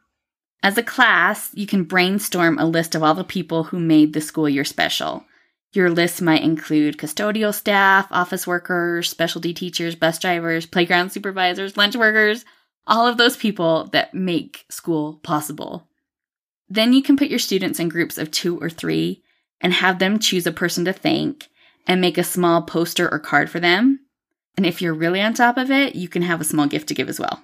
As 0.62 0.76
a 0.78 0.82
class, 0.82 1.50
you 1.54 1.66
can 1.66 1.84
brainstorm 1.84 2.58
a 2.58 2.66
list 2.66 2.94
of 2.94 3.02
all 3.02 3.14
the 3.14 3.25
people 3.25 3.64
who 3.64 3.78
made 3.78 4.12
the 4.12 4.20
school 4.20 4.48
year 4.48 4.64
special. 4.64 5.25
Your 5.72 5.90
list 5.90 6.22
might 6.22 6.42
include 6.42 6.96
custodial 6.96 7.54
staff, 7.54 8.08
office 8.10 8.46
workers, 8.46 9.10
specialty 9.10 9.52
teachers, 9.52 9.94
bus 9.94 10.18
drivers, 10.18 10.66
playground 10.66 11.10
supervisors, 11.10 11.76
lunch 11.76 11.96
workers, 11.96 12.44
all 12.86 13.06
of 13.06 13.18
those 13.18 13.36
people 13.36 13.86
that 13.92 14.14
make 14.14 14.64
school 14.70 15.20
possible. 15.22 15.86
Then 16.68 16.92
you 16.92 17.02
can 17.02 17.16
put 17.16 17.28
your 17.28 17.38
students 17.38 17.78
in 17.78 17.88
groups 17.88 18.18
of 18.18 18.30
two 18.30 18.58
or 18.58 18.70
three 18.70 19.22
and 19.60 19.72
have 19.72 19.98
them 19.98 20.18
choose 20.18 20.46
a 20.46 20.52
person 20.52 20.84
to 20.84 20.92
thank 20.92 21.48
and 21.86 22.00
make 22.00 22.18
a 22.18 22.25
small 22.25 22.62
poster 22.62 23.08
or 23.10 23.18
card 23.18 23.50
for 23.50 23.60
them. 23.60 24.00
And 24.56 24.66
if 24.66 24.80
you're 24.80 24.94
really 24.94 25.20
on 25.20 25.34
top 25.34 25.58
of 25.58 25.70
it, 25.70 25.94
you 25.94 26.08
can 26.08 26.22
have 26.22 26.40
a 26.40 26.44
small 26.44 26.66
gift 26.66 26.88
to 26.88 26.94
give 26.94 27.08
as 27.08 27.20
well. 27.20 27.42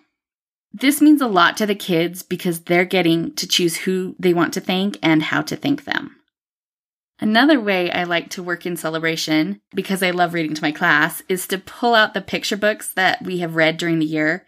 This 0.75 1.01
means 1.01 1.21
a 1.21 1.27
lot 1.27 1.57
to 1.59 1.67
the 1.67 1.75
kids 1.75 2.23
because 2.23 2.61
they're 2.61 2.85
getting 2.85 3.35
to 3.35 3.47
choose 3.47 3.77
who 3.77 4.17
they 4.19 4.33
want 4.33 4.55
to 4.55 4.61
thank 4.61 4.99
and 5.03 5.23
how 5.23 5.43
to 5.43 5.57
thank 5.57 5.85
them. 5.85 6.17
Another 7.21 7.61
way 7.61 7.91
I 7.91 8.03
like 8.05 8.31
to 8.31 8.43
work 8.43 8.67
in 8.67 8.77
celebration, 8.77 9.61
because 9.75 10.03
I 10.03 10.11
love 10.11 10.35
reading 10.35 10.55
to 10.55 10.63
my 10.63 10.73
class, 10.73 11.23
is 11.29 11.47
to 11.49 11.59
pull 11.59 11.95
out 11.95 12.15
the 12.15 12.21
picture 12.21 12.57
books 12.57 12.93
that 12.95 13.23
we 13.23 13.39
have 13.39 13.55
read 13.55 13.77
during 13.77 14.01
the 14.01 14.07
year 14.07 14.45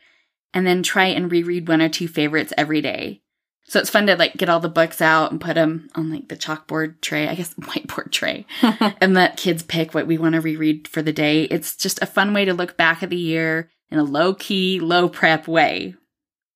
and 0.52 0.66
then 0.66 0.82
try 0.82 1.06
and 1.06 1.30
reread 1.30 1.68
one 1.68 1.82
or 1.82 1.88
two 1.88 2.08
favorites 2.08 2.52
every 2.56 2.80
day. 2.80 3.22
So 3.66 3.80
it's 3.80 3.90
fun 3.90 4.06
to 4.06 4.16
like 4.16 4.36
get 4.36 4.48
all 4.48 4.60
the 4.60 4.68
books 4.68 5.00
out 5.00 5.30
and 5.30 5.40
put 5.40 5.54
them 5.54 5.88
on 5.94 6.10
like 6.10 6.28
the 6.28 6.36
chalkboard 6.36 7.00
tray, 7.00 7.28
I 7.28 7.34
guess 7.34 7.54
whiteboard 7.60 8.10
tray, 8.10 8.46
and 9.00 9.14
let 9.14 9.36
kids 9.36 9.62
pick 9.62 9.94
what 9.94 10.06
we 10.06 10.18
want 10.18 10.34
to 10.34 10.40
reread 10.40 10.88
for 10.88 11.00
the 11.00 11.12
day. 11.12 11.44
It's 11.44 11.76
just 11.76 12.02
a 12.02 12.06
fun 12.06 12.34
way 12.34 12.44
to 12.44 12.54
look 12.54 12.76
back 12.76 13.02
at 13.02 13.10
the 13.10 13.16
year 13.16 13.70
in 13.90 13.98
a 13.98 14.04
low 14.04 14.34
key, 14.34 14.80
low 14.80 15.08
prep 15.08 15.46
way. 15.46 15.94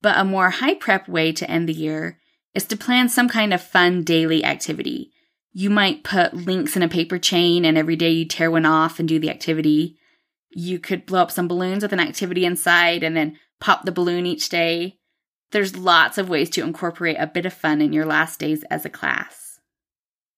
But 0.00 0.18
a 0.18 0.24
more 0.24 0.50
high 0.50 0.74
prep 0.74 1.08
way 1.08 1.32
to 1.32 1.50
end 1.50 1.68
the 1.68 1.72
year 1.72 2.18
is 2.54 2.64
to 2.66 2.76
plan 2.76 3.08
some 3.08 3.28
kind 3.28 3.52
of 3.52 3.62
fun 3.62 4.04
daily 4.04 4.44
activity. 4.44 5.12
You 5.52 5.70
might 5.70 6.04
put 6.04 6.34
links 6.34 6.76
in 6.76 6.82
a 6.82 6.88
paper 6.88 7.18
chain 7.18 7.64
and 7.64 7.76
every 7.76 7.96
day 7.96 8.11
you 8.11 8.24
tear 8.24 8.50
one 8.50 8.66
off 8.66 8.98
and 8.98 9.08
do 9.08 9.18
the 9.18 9.30
activity. 9.30 9.98
You 10.50 10.78
could 10.78 11.06
blow 11.06 11.22
up 11.22 11.30
some 11.30 11.48
balloons 11.48 11.82
with 11.82 11.92
an 11.92 12.00
activity 12.00 12.44
inside 12.44 13.02
and 13.02 13.16
then 13.16 13.38
pop 13.61 13.84
the 13.84 13.92
balloon 13.92 14.26
each 14.26 14.48
day. 14.48 14.98
There's 15.50 15.76
lots 15.76 16.18
of 16.18 16.28
ways 16.28 16.50
to 16.50 16.62
incorporate 16.62 17.16
a 17.18 17.26
bit 17.26 17.46
of 17.46 17.52
fun 17.52 17.80
in 17.80 17.92
your 17.92 18.06
last 18.06 18.38
days 18.38 18.62
as 18.70 18.84
a 18.84 18.90
class. 18.90 19.58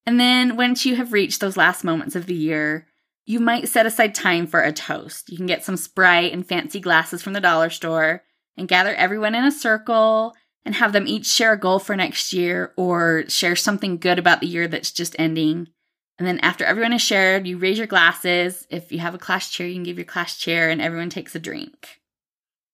And 0.07 0.19
then 0.19 0.57
once 0.57 0.87
you 0.87 0.97
have 0.97 1.13
reached 1.13 1.41
those 1.41 1.57
last 1.57 1.85
moments 1.85 2.17
of 2.17 2.27
the 2.27 2.35
year, 2.35 2.87
you 3.27 3.41
might 3.41 3.69
set 3.69 3.87
aside 3.87 4.15
time 4.15 4.47
for 4.47 4.63
a 4.63 4.73
toast. 4.73 5.31
You 5.31 5.37
can 5.37 5.47
get 5.47 5.65
some 5.65 5.77
Sprite 5.77 6.33
and 6.33 6.47
fancy 6.47 6.81
glasses 6.81 7.23
from 7.23 7.33
the 7.33 7.41
dollar 7.41 7.71
store 7.71 8.23
and 8.61 8.69
gather 8.69 8.95
everyone 8.95 9.35
in 9.35 9.45
a 9.45 9.51
circle 9.51 10.35
and 10.65 10.77
have 10.77 10.93
them 10.93 11.09
each 11.09 11.27
share 11.27 11.55
a 11.55 11.59
goal 11.59 11.79
for 11.79 11.97
next 11.97 12.33
year 12.33 12.73
or 12.77 13.25
share 13.29 13.57
something 13.57 13.99
good 13.99 14.19
about 14.19 14.41
the 14.41 14.47
year 14.47 14.69
that's 14.69 14.93
just 14.93 15.17
ending. 15.19 15.67
And 16.19 16.29
then 16.29 16.39
after 16.41 16.65
everyone 16.65 16.93
has 16.93 17.01
shared, 17.03 17.47
you 17.47 17.57
raise 17.57 17.79
your 17.79 17.87
glasses. 17.87 18.67
If 18.71 18.93
you 18.93 18.99
have 18.99 19.15
a 19.15 19.19
class 19.19 19.51
chair, 19.51 19.67
you 19.67 19.75
can 19.75 19.83
give 19.83 19.97
your 19.97 20.05
class 20.05 20.37
chair 20.37 20.69
and 20.69 20.81
everyone 20.81 21.11
takes 21.11 21.35
a 21.35 21.41
drink. 21.41 22.01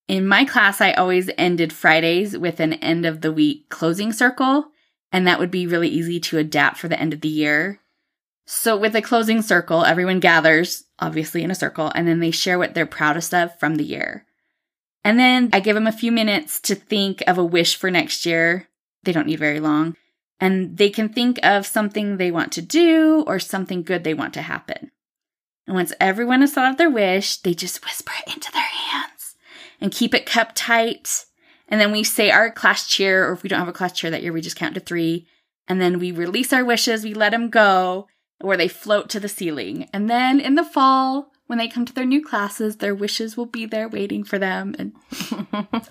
In 0.09 0.27
my 0.27 0.45
class, 0.45 0.81
I 0.81 0.91
always 0.91 1.29
ended 1.37 1.73
Fridays 1.73 2.37
with 2.37 2.59
an 2.59 2.73
end 2.73 3.05
of 3.05 3.21
the 3.21 3.31
week 3.31 3.69
closing 3.69 4.13
circle, 4.13 4.67
and 5.11 5.25
that 5.25 5.39
would 5.39 5.51
be 5.51 5.67
really 5.67 5.89
easy 5.89 6.19
to 6.19 6.37
adapt 6.37 6.77
for 6.77 6.87
the 6.87 6.99
end 6.99 7.13
of 7.13 7.21
the 7.21 7.29
year. 7.29 7.79
So, 8.45 8.77
with 8.77 8.95
a 8.95 9.01
closing 9.01 9.41
circle, 9.41 9.83
everyone 9.83 10.21
gathers, 10.21 10.85
obviously 10.99 11.43
in 11.43 11.51
a 11.51 11.55
circle, 11.55 11.91
and 11.93 12.07
then 12.07 12.21
they 12.21 12.31
share 12.31 12.57
what 12.57 12.73
they're 12.73 12.85
proudest 12.85 13.33
of 13.33 13.57
from 13.59 13.75
the 13.75 13.83
year. 13.83 14.26
And 15.07 15.17
then 15.17 15.51
I 15.53 15.61
give 15.61 15.73
them 15.73 15.87
a 15.87 15.93
few 15.93 16.11
minutes 16.11 16.59
to 16.59 16.75
think 16.75 17.23
of 17.27 17.37
a 17.37 17.45
wish 17.45 17.77
for 17.77 17.89
next 17.89 18.25
year. 18.25 18.67
They 19.03 19.13
don't 19.13 19.25
need 19.25 19.39
very 19.39 19.61
long. 19.61 19.95
And 20.41 20.75
they 20.75 20.89
can 20.89 21.07
think 21.07 21.39
of 21.43 21.65
something 21.65 22.17
they 22.17 22.29
want 22.29 22.51
to 22.51 22.61
do 22.61 23.23
or 23.25 23.39
something 23.39 23.83
good 23.83 24.03
they 24.03 24.13
want 24.13 24.33
to 24.33 24.41
happen. 24.41 24.91
And 25.65 25.77
once 25.77 25.93
everyone 26.01 26.41
has 26.41 26.51
thought 26.51 26.71
of 26.71 26.77
their 26.77 26.89
wish, 26.89 27.37
they 27.37 27.53
just 27.53 27.85
whisper 27.85 28.11
it 28.27 28.33
into 28.33 28.51
their 28.51 28.61
hands 28.61 29.37
and 29.79 29.93
keep 29.93 30.13
it 30.13 30.25
cupped 30.25 30.57
tight. 30.57 31.23
And 31.69 31.79
then 31.79 31.93
we 31.93 32.03
say 32.03 32.29
our 32.29 32.51
class 32.51 32.85
cheer, 32.85 33.29
or 33.29 33.31
if 33.31 33.43
we 33.43 33.47
don't 33.47 33.59
have 33.59 33.69
a 33.69 33.71
class 33.71 33.93
cheer 33.93 34.11
that 34.11 34.23
year, 34.23 34.33
we 34.33 34.41
just 34.41 34.57
count 34.57 34.75
to 34.75 34.81
three. 34.81 35.25
And 35.69 35.79
then 35.79 35.99
we 35.99 36.11
release 36.11 36.51
our 36.51 36.65
wishes, 36.65 37.05
we 37.05 37.13
let 37.13 37.29
them 37.29 37.49
go, 37.49 38.07
where 38.41 38.57
they 38.57 38.67
float 38.67 39.09
to 39.11 39.21
the 39.21 39.29
ceiling. 39.29 39.87
And 39.93 40.09
then 40.09 40.41
in 40.41 40.55
the 40.55 40.65
fall, 40.65 41.31
when 41.47 41.57
they 41.57 41.67
come 41.67 41.85
to 41.85 41.93
their 41.93 42.05
new 42.05 42.23
classes, 42.23 42.77
their 42.77 42.93
wishes 42.93 43.35
will 43.35 43.45
be 43.45 43.65
there 43.65 43.87
waiting 43.87 44.23
for 44.23 44.37
them. 44.37 44.75
And 44.77 44.93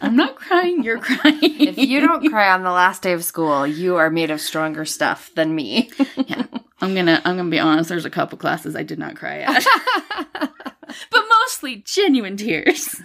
I'm 0.01 0.14
not 0.14 0.37
crying, 0.37 0.85
you're 0.85 1.01
crying. 1.01 1.38
if 1.42 1.79
you 1.79 2.01
don't 2.01 2.29
cry 2.29 2.53
on 2.53 2.62
the 2.62 2.71
last 2.71 3.03
day 3.03 3.12
of 3.12 3.25
school, 3.25 3.66
you 3.66 3.97
are 3.97 4.11
made 4.11 4.31
of 4.31 4.40
stronger 4.40 4.85
stuff 4.85 5.31
than 5.35 5.55
me. 5.55 5.90
yeah. 6.27 6.45
I'm 6.81 6.95
gonna 6.95 7.23
I'm 7.25 7.38
gonna 7.38 7.49
be 7.49 7.59
honest, 7.59 7.88
there's 7.88 8.05
a 8.05 8.11
couple 8.11 8.37
classes 8.37 8.77
I 8.77 8.83
did 8.83 8.99
not 8.99 9.16
cry 9.16 9.38
at. 9.38 9.64
but 11.11 11.25
mostly 11.42 11.77
genuine 11.77 12.37
tears. 12.37 13.01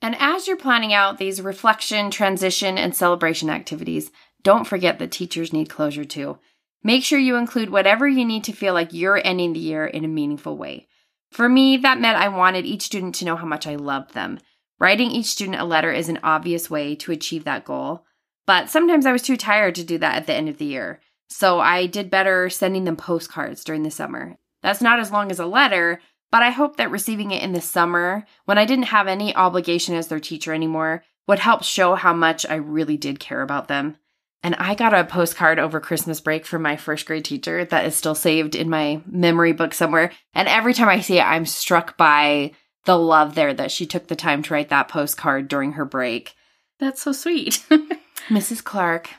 and 0.00 0.16
as 0.18 0.46
you're 0.46 0.56
planning 0.56 0.92
out 0.92 1.18
these 1.18 1.40
reflection, 1.40 2.12
transition, 2.12 2.78
and 2.78 2.94
celebration 2.94 3.50
activities, 3.50 4.12
don't 4.44 4.66
forget 4.66 5.00
that 5.00 5.10
teachers 5.10 5.52
need 5.52 5.68
closure 5.68 6.04
too. 6.04 6.38
Make 6.84 7.04
sure 7.04 7.18
you 7.18 7.36
include 7.36 7.70
whatever 7.70 8.08
you 8.08 8.24
need 8.24 8.44
to 8.44 8.52
feel 8.52 8.74
like 8.74 8.92
you're 8.92 9.20
ending 9.24 9.52
the 9.52 9.60
year 9.60 9.86
in 9.86 10.04
a 10.04 10.08
meaningful 10.08 10.56
way. 10.56 10.88
For 11.30 11.48
me, 11.48 11.76
that 11.78 12.00
meant 12.00 12.18
I 12.18 12.28
wanted 12.28 12.66
each 12.66 12.82
student 12.82 13.14
to 13.16 13.24
know 13.24 13.36
how 13.36 13.46
much 13.46 13.66
I 13.66 13.76
loved 13.76 14.14
them. 14.14 14.38
Writing 14.78 15.10
each 15.10 15.26
student 15.26 15.60
a 15.60 15.64
letter 15.64 15.92
is 15.92 16.08
an 16.08 16.18
obvious 16.22 16.68
way 16.68 16.94
to 16.96 17.12
achieve 17.12 17.44
that 17.44 17.64
goal, 17.64 18.04
but 18.46 18.68
sometimes 18.68 19.06
I 19.06 19.12
was 19.12 19.22
too 19.22 19.36
tired 19.36 19.76
to 19.76 19.84
do 19.84 19.96
that 19.98 20.16
at 20.16 20.26
the 20.26 20.34
end 20.34 20.48
of 20.48 20.58
the 20.58 20.64
year. 20.64 21.00
So 21.28 21.60
I 21.60 21.86
did 21.86 22.10
better 22.10 22.50
sending 22.50 22.84
them 22.84 22.96
postcards 22.96 23.64
during 23.64 23.84
the 23.84 23.90
summer. 23.90 24.36
That's 24.62 24.82
not 24.82 24.98
as 24.98 25.10
long 25.10 25.30
as 25.30 25.38
a 25.38 25.46
letter, 25.46 26.00
but 26.30 26.42
I 26.42 26.50
hope 26.50 26.76
that 26.76 26.90
receiving 26.90 27.30
it 27.30 27.42
in 27.42 27.52
the 27.52 27.60
summer, 27.60 28.26
when 28.44 28.58
I 28.58 28.64
didn't 28.64 28.86
have 28.86 29.06
any 29.06 29.34
obligation 29.34 29.94
as 29.94 30.08
their 30.08 30.20
teacher 30.20 30.52
anymore, 30.52 31.04
would 31.28 31.38
help 31.38 31.62
show 31.62 31.94
how 31.94 32.12
much 32.12 32.44
I 32.46 32.56
really 32.56 32.96
did 32.96 33.20
care 33.20 33.42
about 33.42 33.68
them. 33.68 33.96
And 34.42 34.56
I 34.56 34.74
got 34.74 34.94
a 34.94 35.04
postcard 35.04 35.58
over 35.58 35.78
Christmas 35.78 36.20
break 36.20 36.44
from 36.44 36.62
my 36.62 36.76
first 36.76 37.06
grade 37.06 37.24
teacher 37.24 37.64
that 37.66 37.84
is 37.84 37.94
still 37.94 38.14
saved 38.14 38.54
in 38.54 38.68
my 38.68 39.00
memory 39.06 39.52
book 39.52 39.72
somewhere. 39.72 40.10
And 40.34 40.48
every 40.48 40.74
time 40.74 40.88
I 40.88 41.00
see 41.00 41.18
it, 41.18 41.26
I'm 41.26 41.46
struck 41.46 41.96
by 41.96 42.52
the 42.84 42.98
love 42.98 43.36
there 43.36 43.54
that 43.54 43.70
she 43.70 43.86
took 43.86 44.08
the 44.08 44.16
time 44.16 44.42
to 44.42 44.54
write 44.54 44.70
that 44.70 44.88
postcard 44.88 45.46
during 45.46 45.72
her 45.72 45.84
break. 45.84 46.34
That's 46.80 47.02
so 47.02 47.12
sweet. 47.12 47.64
Mrs. 48.28 48.64
Clark, 48.64 49.10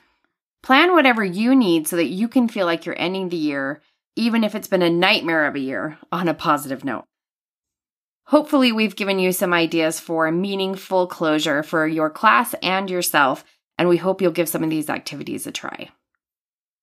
plan 0.61 0.91
whatever 0.91 1.23
you 1.23 1.55
need 1.55 1.87
so 1.87 1.95
that 1.95 2.07
you 2.07 2.27
can 2.27 2.49
feel 2.49 2.65
like 2.65 2.85
you're 2.85 2.99
ending 2.99 3.29
the 3.29 3.37
year 3.37 3.81
even 4.15 4.43
if 4.43 4.55
it's 4.55 4.67
been 4.67 4.81
a 4.81 4.89
nightmare 4.89 5.45
of 5.45 5.55
a 5.55 5.59
year, 5.59 5.97
on 6.11 6.27
a 6.27 6.33
positive 6.33 6.83
note. 6.83 7.05
Hopefully, 8.27 8.71
we've 8.71 8.95
given 8.95 9.19
you 9.19 9.31
some 9.31 9.53
ideas 9.53 9.99
for 9.99 10.31
meaningful 10.31 11.07
closure 11.07 11.61
for 11.61 11.87
your 11.87 12.09
class 12.09 12.55
and 12.61 12.89
yourself 12.89 13.43
and 13.77 13.89
we 13.89 13.97
hope 13.97 14.21
you'll 14.21 14.31
give 14.31 14.49
some 14.49 14.63
of 14.63 14.69
these 14.69 14.89
activities 14.89 15.47
a 15.47 15.51
try. 15.51 15.89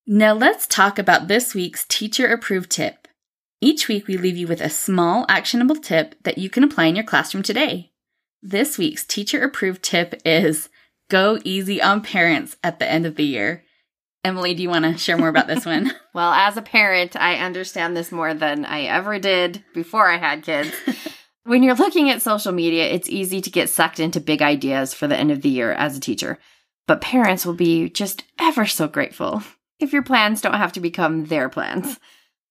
Now 0.07 0.33
let's 0.33 0.67
talk 0.67 0.97
about 0.97 1.27
this 1.27 1.53
week's 1.53 1.85
teacher 1.85 2.27
approved 2.27 2.71
tip. 2.71 3.07
Each 3.61 3.87
week 3.87 4.07
we 4.07 4.17
leave 4.17 4.37
you 4.37 4.47
with 4.47 4.61
a 4.61 4.69
small 4.69 5.25
actionable 5.29 5.75
tip 5.75 6.15
that 6.23 6.37
you 6.37 6.49
can 6.49 6.63
apply 6.63 6.85
in 6.85 6.95
your 6.95 7.05
classroom 7.05 7.43
today. 7.43 7.91
This 8.41 8.77
week's 8.77 9.05
teacher 9.05 9.43
approved 9.43 9.83
tip 9.83 10.19
is 10.25 10.69
go 11.09 11.37
easy 11.43 11.81
on 11.81 12.01
parents 12.01 12.57
at 12.63 12.79
the 12.79 12.89
end 12.89 13.05
of 13.05 13.15
the 13.15 13.23
year. 13.23 13.63
Emily, 14.23 14.53
do 14.53 14.63
you 14.63 14.69
want 14.69 14.85
to 14.85 14.97
share 14.97 15.17
more 15.17 15.29
about 15.29 15.47
this 15.47 15.65
one? 15.65 15.91
well, 16.13 16.31
as 16.31 16.57
a 16.57 16.61
parent, 16.61 17.15
I 17.15 17.35
understand 17.35 17.95
this 17.95 18.11
more 18.11 18.33
than 18.33 18.65
I 18.65 18.83
ever 18.83 19.19
did 19.19 19.63
before 19.73 20.09
I 20.09 20.17
had 20.17 20.43
kids. 20.43 20.71
when 21.43 21.63
you're 21.63 21.75
looking 21.75 22.09
at 22.09 22.21
social 22.21 22.51
media, 22.51 22.85
it's 22.85 23.09
easy 23.09 23.41
to 23.41 23.49
get 23.49 23.69
sucked 23.69 23.99
into 23.99 24.19
big 24.19 24.41
ideas 24.41 24.93
for 24.93 25.07
the 25.07 25.17
end 25.17 25.31
of 25.31 25.41
the 25.41 25.49
year 25.49 25.71
as 25.71 25.95
a 25.95 25.99
teacher. 25.99 26.39
But 26.91 26.99
parents 26.99 27.45
will 27.45 27.53
be 27.53 27.89
just 27.89 28.25
ever 28.37 28.65
so 28.65 28.85
grateful 28.85 29.43
if 29.79 29.93
your 29.93 30.03
plans 30.03 30.41
don't 30.41 30.55
have 30.55 30.73
to 30.73 30.81
become 30.81 31.23
their 31.23 31.47
plans. 31.47 31.97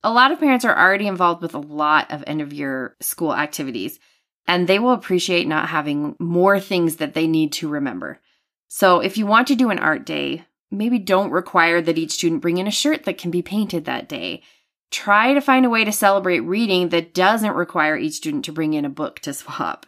A 0.03 0.11
lot 0.11 0.33
of 0.33 0.41
parents 0.41 0.65
are 0.65 0.75
already 0.75 1.07
involved 1.07 1.43
with 1.43 1.53
a 1.53 1.59
lot 1.59 2.11
of 2.11 2.25
end 2.27 2.41
of 2.41 2.51
year 2.51 2.97
school 3.01 3.35
activities, 3.35 3.99
and 4.47 4.67
they 4.67 4.79
will 4.79 4.93
appreciate 4.93 5.47
not 5.47 5.69
having 5.69 6.17
more 6.19 6.59
things 6.59 6.97
that 6.97 7.13
they 7.13 7.27
need 7.27 7.53
to 7.53 7.69
remember. 7.69 8.19
So 8.67 9.01
if 9.01 9.19
you 9.19 9.27
want 9.27 9.47
to 9.49 9.55
do 9.55 9.69
an 9.69 9.79
art 9.79 10.07
day, 10.07 10.47
maybe 10.71 10.99
don't 10.99 11.33
require 11.33 11.83
that 11.83 11.99
each 11.99 12.13
student 12.13 12.41
bring 12.41 12.57
in 12.57 12.67
a 12.67 12.71
shirt 12.71 13.05
that 13.05 13.19
can 13.19 13.31
be 13.31 13.43
painted 13.43 13.85
that 13.85 14.09
day. 14.09 14.43
Try 14.91 15.35
to 15.35 15.43
find 15.43 15.67
a 15.67 15.71
way 15.71 15.85
to 15.85 15.93
celebrate 15.93 16.41
reading 16.41 16.89
that 16.89 17.13
doesn't 17.13 17.53
require 17.53 17.99
each 17.99 18.15
student 18.15 18.47
to 18.47 18.53
bring 18.53 18.73
in 18.73 18.87
a 18.87 18.89
book 18.89 19.21
to 19.21 19.35
swap. 19.35 19.85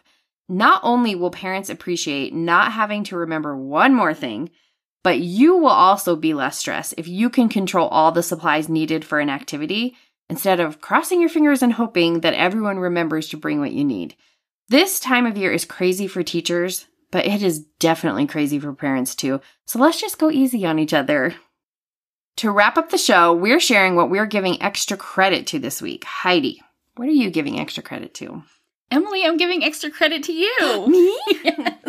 Not 0.49 0.81
only 0.83 1.15
will 1.15 1.31
parents 1.31 1.69
appreciate 1.69 2.33
not 2.33 2.71
having 2.73 3.03
to 3.05 3.17
remember 3.17 3.57
one 3.57 3.93
more 3.93 4.13
thing, 4.13 4.49
but 5.03 5.19
you 5.19 5.57
will 5.57 5.67
also 5.69 6.15
be 6.15 6.33
less 6.33 6.57
stressed 6.57 6.95
if 6.97 7.07
you 7.07 7.29
can 7.29 7.49
control 7.49 7.87
all 7.89 8.11
the 8.11 8.23
supplies 8.23 8.69
needed 8.69 9.03
for 9.03 9.19
an 9.19 9.29
activity 9.29 9.95
instead 10.29 10.59
of 10.59 10.81
crossing 10.81 11.19
your 11.19 11.29
fingers 11.29 11.61
and 11.61 11.73
hoping 11.73 12.21
that 12.21 12.33
everyone 12.33 12.79
remembers 12.79 13.29
to 13.29 13.37
bring 13.37 13.59
what 13.59 13.73
you 13.73 13.83
need. 13.83 14.15
This 14.69 14.99
time 14.99 15.25
of 15.25 15.37
year 15.37 15.51
is 15.51 15.65
crazy 15.65 16.07
for 16.07 16.23
teachers, 16.23 16.87
but 17.11 17.25
it 17.25 17.43
is 17.43 17.65
definitely 17.79 18.25
crazy 18.25 18.59
for 18.59 18.73
parents 18.73 19.13
too. 19.13 19.41
So 19.65 19.77
let's 19.79 19.99
just 19.99 20.17
go 20.17 20.31
easy 20.31 20.65
on 20.65 20.79
each 20.79 20.93
other. 20.93 21.35
To 22.37 22.49
wrap 22.49 22.77
up 22.77 22.89
the 22.89 22.97
show, 22.97 23.33
we're 23.33 23.59
sharing 23.59 23.95
what 23.95 24.09
we're 24.09 24.25
giving 24.25 24.61
extra 24.61 24.97
credit 24.97 25.47
to 25.47 25.59
this 25.59 25.81
week. 25.81 26.05
Heidi, 26.05 26.61
what 26.95 27.07
are 27.07 27.11
you 27.11 27.29
giving 27.29 27.59
extra 27.59 27.83
credit 27.83 28.13
to? 28.15 28.43
Emily, 28.93 29.25
I'm 29.25 29.37
giving 29.37 29.63
extra 29.63 29.89
credit 29.89 30.21
to 30.23 30.33
you. 30.33 30.87
Me? 30.87 31.19
yes. 31.43 31.79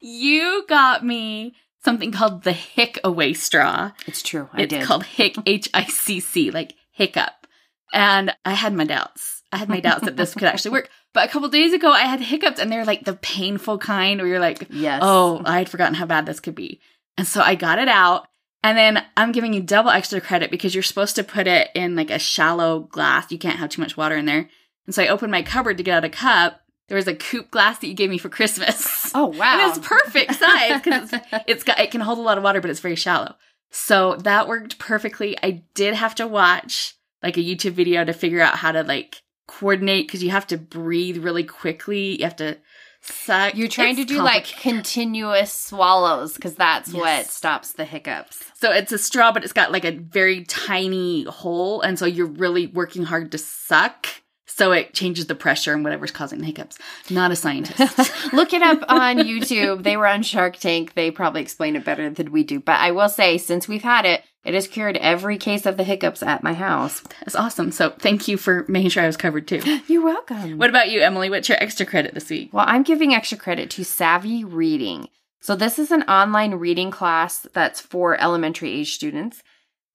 You 0.00 0.64
got 0.68 1.04
me 1.04 1.54
something 1.84 2.10
called 2.10 2.42
the 2.42 2.52
Hick 2.52 2.98
Away 3.04 3.32
straw. 3.32 3.92
It's 4.06 4.22
true. 4.22 4.48
I 4.52 4.62
it's 4.62 4.70
did. 4.70 4.84
called 4.84 5.04
Hicc, 5.04 5.40
H 5.46 5.70
I 5.72 5.84
C 5.84 6.18
C, 6.18 6.50
like 6.50 6.74
hiccup. 6.90 7.46
And 7.92 8.34
I 8.44 8.54
had 8.54 8.74
my 8.74 8.84
doubts. 8.84 9.42
I 9.52 9.58
had 9.58 9.68
my 9.68 9.80
doubts 9.80 10.04
that 10.04 10.16
this 10.16 10.34
could 10.34 10.44
actually 10.48 10.72
work. 10.72 10.90
But 11.14 11.28
a 11.28 11.32
couple 11.32 11.48
days 11.48 11.72
ago, 11.72 11.92
I 11.92 12.00
had 12.00 12.20
hiccups 12.20 12.58
and 12.58 12.72
they're 12.72 12.84
like 12.84 13.04
the 13.04 13.14
painful 13.14 13.78
kind 13.78 14.18
where 14.20 14.28
you're 14.28 14.40
like, 14.40 14.66
yes. 14.70 15.00
oh, 15.02 15.42
I 15.44 15.58
had 15.58 15.68
forgotten 15.68 15.94
how 15.94 16.06
bad 16.06 16.26
this 16.26 16.40
could 16.40 16.54
be. 16.56 16.80
And 17.16 17.26
so 17.26 17.40
I 17.40 17.54
got 17.54 17.78
it 17.78 17.88
out. 17.88 18.26
And 18.64 18.76
then 18.76 19.04
I'm 19.16 19.32
giving 19.32 19.52
you 19.52 19.60
double 19.60 19.90
extra 19.90 20.20
credit 20.20 20.50
because 20.50 20.74
you're 20.74 20.82
supposed 20.82 21.16
to 21.16 21.24
put 21.24 21.46
it 21.46 21.68
in 21.74 21.94
like 21.94 22.10
a 22.10 22.18
shallow 22.18 22.80
glass. 22.80 23.30
You 23.30 23.38
can't 23.38 23.58
have 23.58 23.70
too 23.70 23.82
much 23.82 23.96
water 23.96 24.16
in 24.16 24.24
there. 24.24 24.48
And 24.86 24.94
so 24.94 25.02
I 25.02 25.08
opened 25.08 25.30
my 25.32 25.42
cupboard 25.42 25.76
to 25.78 25.82
get 25.82 25.96
out 25.96 26.04
a 26.04 26.08
cup. 26.08 26.60
There 26.88 26.96
was 26.96 27.06
a 27.08 27.14
coupe 27.14 27.50
glass 27.50 27.78
that 27.78 27.86
you 27.86 27.94
gave 27.94 28.10
me 28.10 28.18
for 28.18 28.28
Christmas. 28.28 29.00
Oh 29.14 29.26
wow! 29.26 29.58
And 29.60 29.76
it's 29.76 29.86
perfect 29.86 30.34
size 30.36 30.80
because 30.80 31.12
it's, 31.12 31.26
it's 31.46 31.64
got 31.64 31.78
it 31.78 31.90
can 31.90 32.00
hold 32.00 32.18
a 32.18 32.22
lot 32.22 32.38
of 32.38 32.44
water, 32.44 32.62
but 32.62 32.70
it's 32.70 32.80
very 32.80 32.96
shallow. 32.96 33.34
So 33.70 34.16
that 34.16 34.48
worked 34.48 34.78
perfectly. 34.78 35.36
I 35.42 35.64
did 35.74 35.92
have 35.94 36.14
to 36.14 36.26
watch 36.26 36.94
like 37.22 37.36
a 37.36 37.40
YouTube 37.40 37.72
video 37.72 38.04
to 38.06 38.14
figure 38.14 38.40
out 38.40 38.56
how 38.56 38.72
to 38.72 38.84
like 38.84 39.20
coordinate 39.46 40.06
because 40.06 40.22
you 40.24 40.30
have 40.30 40.46
to 40.46 40.56
breathe 40.56 41.18
really 41.18 41.44
quickly. 41.44 42.16
You 42.18 42.24
have 42.24 42.36
to 42.36 42.56
suck. 43.02 43.54
You're 43.54 43.68
trying 43.68 43.98
It's 43.98 44.08
to 44.08 44.14
do 44.16 44.22
like 44.22 44.46
continuous 44.46 45.52
swallows 45.52 46.34
because 46.34 46.54
that's 46.54 46.88
Yes. 46.92 46.98
what 47.00 47.26
stops 47.26 47.72
the 47.74 47.84
hiccups. 47.84 48.42
So 48.54 48.72
it's 48.72 48.92
a 48.92 48.98
straw, 48.98 49.30
but 49.32 49.44
it's 49.44 49.52
got 49.52 49.72
like 49.72 49.84
a 49.84 49.92
very 49.92 50.44
tiny 50.44 51.24
hole. 51.24 51.82
And 51.82 51.98
so 51.98 52.06
you're 52.06 52.26
really 52.26 52.66
working 52.68 53.02
hard 53.04 53.30
to 53.32 53.38
suck. 53.38 54.06
So 54.46 54.72
it 54.72 54.92
changes 54.92 55.26
the 55.26 55.34
pressure 55.34 55.72
and 55.72 55.84
whatever's 55.84 56.10
causing 56.10 56.40
the 56.40 56.46
hiccups. 56.46 56.78
Not 57.08 57.30
a 57.30 57.36
scientist. 57.36 58.10
Look 58.32 58.52
it 58.52 58.62
up 58.62 58.82
on 58.88 59.18
YouTube. 59.18 59.82
They 59.82 59.96
were 59.96 60.06
on 60.06 60.22
Shark 60.22 60.56
Tank. 60.56 60.94
They 60.94 61.10
probably 61.10 61.40
explain 61.40 61.76
it 61.76 61.84
better 61.84 62.10
than 62.10 62.32
we 62.32 62.42
do. 62.42 62.60
But 62.60 62.80
I 62.80 62.90
will 62.90 63.08
say, 63.08 63.38
since 63.38 63.68
we've 63.68 63.82
had 63.82 64.04
it, 64.04 64.24
it 64.44 64.54
has 64.54 64.66
cured 64.66 64.96
every 64.96 65.38
case 65.38 65.66
of 65.66 65.76
the 65.76 65.84
hiccups 65.84 66.22
at 66.22 66.42
my 66.42 66.52
house. 66.52 67.02
That's 67.20 67.36
awesome. 67.36 67.70
So 67.70 67.90
thank 67.90 68.26
you 68.26 68.36
for 68.36 68.64
making 68.68 68.90
sure 68.90 69.04
I 69.04 69.06
was 69.06 69.16
covered 69.16 69.46
too. 69.46 69.80
You're 69.86 70.04
welcome. 70.04 70.58
What 70.58 70.70
about 70.70 70.90
you, 70.90 71.00
Emily? 71.00 71.30
What's 71.30 71.48
your 71.48 71.62
extra 71.62 71.86
credit 71.86 72.14
this 72.14 72.28
week? 72.28 72.52
Well, 72.52 72.64
I'm 72.66 72.82
giving 72.82 73.14
extra 73.14 73.38
credit 73.38 73.70
to 73.70 73.84
Savvy 73.84 74.44
Reading. 74.44 75.08
So, 75.40 75.56
this 75.56 75.78
is 75.78 75.90
an 75.90 76.02
online 76.04 76.54
reading 76.54 76.90
class 76.90 77.46
that's 77.52 77.80
for 77.80 78.20
elementary 78.20 78.70
age 78.70 78.94
students. 78.94 79.42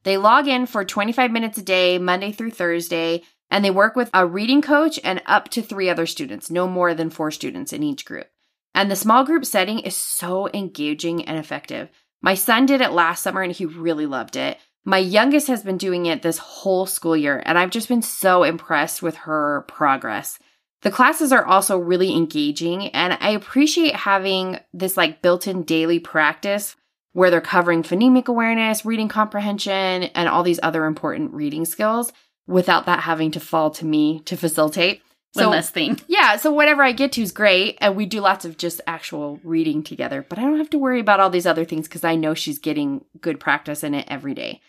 They 0.04 0.18
log 0.18 0.48
in 0.48 0.66
for 0.66 0.86
25 0.86 1.32
minutes 1.32 1.58
a 1.58 1.62
day, 1.62 1.98
Monday 1.98 2.32
through 2.32 2.52
Thursday, 2.52 3.24
and 3.50 3.64
they 3.64 3.72
work 3.72 3.96
with 3.96 4.10
a 4.14 4.26
reading 4.26 4.62
coach 4.62 5.00
and 5.04 5.22
up 5.26 5.50
to 5.50 5.62
three 5.62 5.90
other 5.90 6.06
students, 6.06 6.52
no 6.52 6.68
more 6.68 6.94
than 6.94 7.10
four 7.10 7.32
students 7.32 7.74
in 7.74 7.84
each 7.84 8.06
group. 8.06 8.28
And 8.74 8.92
the 8.92 8.96
small 8.96 9.24
group 9.24 9.46
setting 9.46 9.80
is 9.80 9.96
so 9.96 10.50
engaging 10.54 11.26
and 11.26 11.38
effective. 11.38 11.90
My 12.22 12.36
son 12.36 12.66
did 12.66 12.82
it 12.82 12.92
last 12.92 13.24
summer 13.24 13.42
and 13.42 13.52
he 13.52 13.66
really 13.66 14.06
loved 14.06 14.36
it. 14.36 14.58
My 14.86 15.00
youngest 15.00 15.48
has 15.48 15.64
been 15.64 15.78
doing 15.78 16.06
it 16.06 16.22
this 16.22 16.38
whole 16.38 16.86
school 16.86 17.18
year, 17.18 17.44
and 17.46 17.58
I've 17.58 17.72
just 17.72 17.90
been 17.90 18.02
so 18.02 18.44
impressed 18.44 19.02
with 19.02 19.18
her 19.18 19.66
progress. 19.68 20.40
The 20.82 20.92
classes 20.92 21.34
are 21.34 21.44
also 21.44 21.78
really 21.78 22.16
engaging, 22.16 22.88
and 22.90 23.18
I 23.20 23.32
appreciate 23.32 23.96
having 23.96 24.60
this 24.74 24.96
like 24.96 25.22
built 25.22 25.46
in 25.46 25.64
daily 25.64 26.00
practice 26.00 26.78
where 27.12 27.30
they're 27.30 27.42
covering 27.42 27.84
phonemic 27.84 28.28
awareness, 28.28 28.86
reading 28.86 29.10
comprehension, 29.10 30.04
and 30.04 30.30
all 30.30 30.44
these 30.44 30.60
other 30.64 30.86
important 30.86 31.34
reading 31.34 31.66
skills 31.66 32.14
without 32.48 32.86
that 32.86 33.02
having 33.02 33.32
to 33.32 33.40
fall 33.40 33.70
to 33.72 33.86
me 33.86 34.22
to 34.22 34.38
facilitate. 34.38 35.02
One 35.34 35.50
less 35.52 35.70
thing. 35.70 36.00
Yeah, 36.08 36.38
so 36.38 36.52
whatever 36.52 36.82
I 36.82 36.94
get 36.94 37.12
to 37.14 37.22
is 37.22 37.32
great, 37.32 37.78
and 37.80 37.96
we 37.96 38.06
do 38.06 38.22
lots 38.22 38.46
of 38.46 38.58
just 38.58 38.82
actual 38.88 39.40
reading 39.44 39.84
together. 39.84 40.26
But 40.28 40.40
I 40.40 40.44
don't 40.44 40.58
have 40.58 40.70
to 40.72 40.80
worry 40.80 41.00
about 41.00 41.20
all 41.20 41.30
these 41.30 41.46
other 41.46 41.66
things 41.66 41.88
because 41.88 42.04
I 42.04 42.16
know 42.16 42.34
she's 42.34 42.58
getting 42.58 43.06
good 43.22 43.40
practice 43.40 43.84
in 43.84 43.94
it 43.94 44.08
every 44.10 44.34
day. 44.34 44.62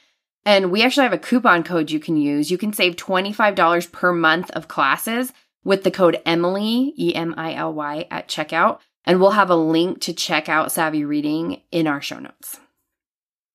And 0.45 0.71
we 0.71 0.83
actually 0.83 1.05
have 1.05 1.13
a 1.13 1.19
coupon 1.19 1.63
code 1.63 1.91
you 1.91 2.01
can 2.01 2.17
use. 2.17 2.51
You 2.51 2.59
can 2.59 2.73
save 2.73 2.97
$25 2.97 3.93
per 3.93 4.13
month 4.13 4.51
of 4.51 4.69
classes 4.69 5.33
with 5.65 5.85
the 5.85 5.91
code 5.91 6.21
Emily, 6.27 6.93
E 6.97 7.15
M 7.15 7.35
I 7.37 7.55
L 7.55 7.73
Y, 7.73 8.07
at 8.11 8.29
checkout. 8.29 8.79
And 9.05 9.21
we'll 9.21 9.33
have 9.33 9.51
a 9.51 9.57
link 9.57 10.01
to 10.03 10.13
check 10.13 10.49
out 10.49 10.73
Savvy 10.73 11.05
Reading 11.05 11.63
in 11.71 11.87
our 11.87 12.03
show 12.03 12.19
notes. 12.19 12.61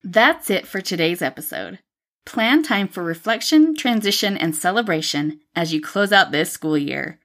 That's 0.02 0.50
it 0.50 0.66
for 0.66 0.80
today's 0.80 1.22
episode. 1.22 1.78
Plan 2.26 2.62
time 2.62 2.88
for 2.88 3.02
reflection, 3.02 3.76
transition, 3.76 4.36
and 4.36 4.56
celebration 4.56 5.40
as 5.54 5.74
you 5.74 5.80
close 5.80 6.12
out 6.12 6.32
this 6.32 6.50
school 6.50 6.78
year. 6.78 7.18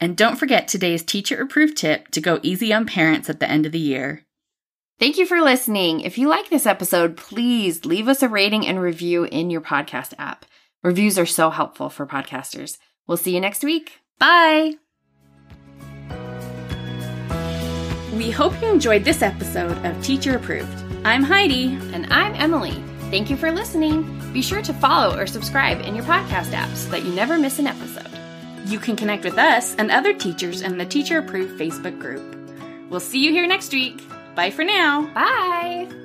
And 0.00 0.16
don't 0.16 0.36
forget 0.36 0.68
today's 0.68 1.02
teacher 1.02 1.40
approved 1.40 1.76
tip 1.76 2.08
to 2.08 2.20
go 2.20 2.38
easy 2.42 2.72
on 2.72 2.86
parents 2.86 3.28
at 3.28 3.40
the 3.40 3.50
end 3.50 3.66
of 3.66 3.72
the 3.72 3.78
year. 3.78 4.24
Thank 5.00 5.18
you 5.18 5.26
for 5.26 5.40
listening. 5.40 6.00
If 6.00 6.18
you 6.18 6.28
like 6.28 6.50
this 6.50 6.66
episode, 6.66 7.16
please 7.16 7.84
leave 7.84 8.06
us 8.06 8.22
a 8.22 8.28
rating 8.28 8.64
and 8.64 8.80
review 8.80 9.24
in 9.24 9.50
your 9.50 9.60
podcast 9.60 10.14
app. 10.18 10.44
Reviews 10.84 11.18
are 11.18 11.26
so 11.26 11.50
helpful 11.50 11.88
for 11.88 12.06
podcasters. 12.06 12.78
We'll 13.06 13.16
see 13.16 13.34
you 13.34 13.40
next 13.40 13.64
week. 13.64 14.00
Bye! 14.18 14.74
We 18.12 18.30
hope 18.30 18.60
you 18.62 18.68
enjoyed 18.68 19.04
this 19.04 19.22
episode 19.22 19.84
of 19.84 20.00
Teacher 20.04 20.36
Approved. 20.36 20.84
I'm 21.04 21.24
Heidi. 21.24 21.76
And 21.92 22.06
I'm 22.12 22.34
Emily. 22.36 22.80
Thank 23.14 23.30
you 23.30 23.36
for 23.36 23.52
listening. 23.52 24.32
Be 24.32 24.42
sure 24.42 24.60
to 24.60 24.74
follow 24.74 25.16
or 25.16 25.28
subscribe 25.28 25.82
in 25.82 25.94
your 25.94 26.02
podcast 26.02 26.52
app 26.52 26.76
so 26.76 26.90
that 26.90 27.04
you 27.04 27.12
never 27.12 27.38
miss 27.38 27.60
an 27.60 27.68
episode. 27.68 28.10
You 28.66 28.80
can 28.80 28.96
connect 28.96 29.22
with 29.22 29.38
us 29.38 29.76
and 29.76 29.92
other 29.92 30.12
teachers 30.12 30.62
in 30.62 30.78
the 30.78 30.84
Teacher 30.84 31.18
Approved 31.18 31.56
Facebook 31.56 32.00
group. 32.00 32.36
We'll 32.90 32.98
see 32.98 33.24
you 33.24 33.30
here 33.30 33.46
next 33.46 33.72
week. 33.72 34.02
Bye 34.34 34.50
for 34.50 34.64
now. 34.64 35.02
Bye. 35.14 36.03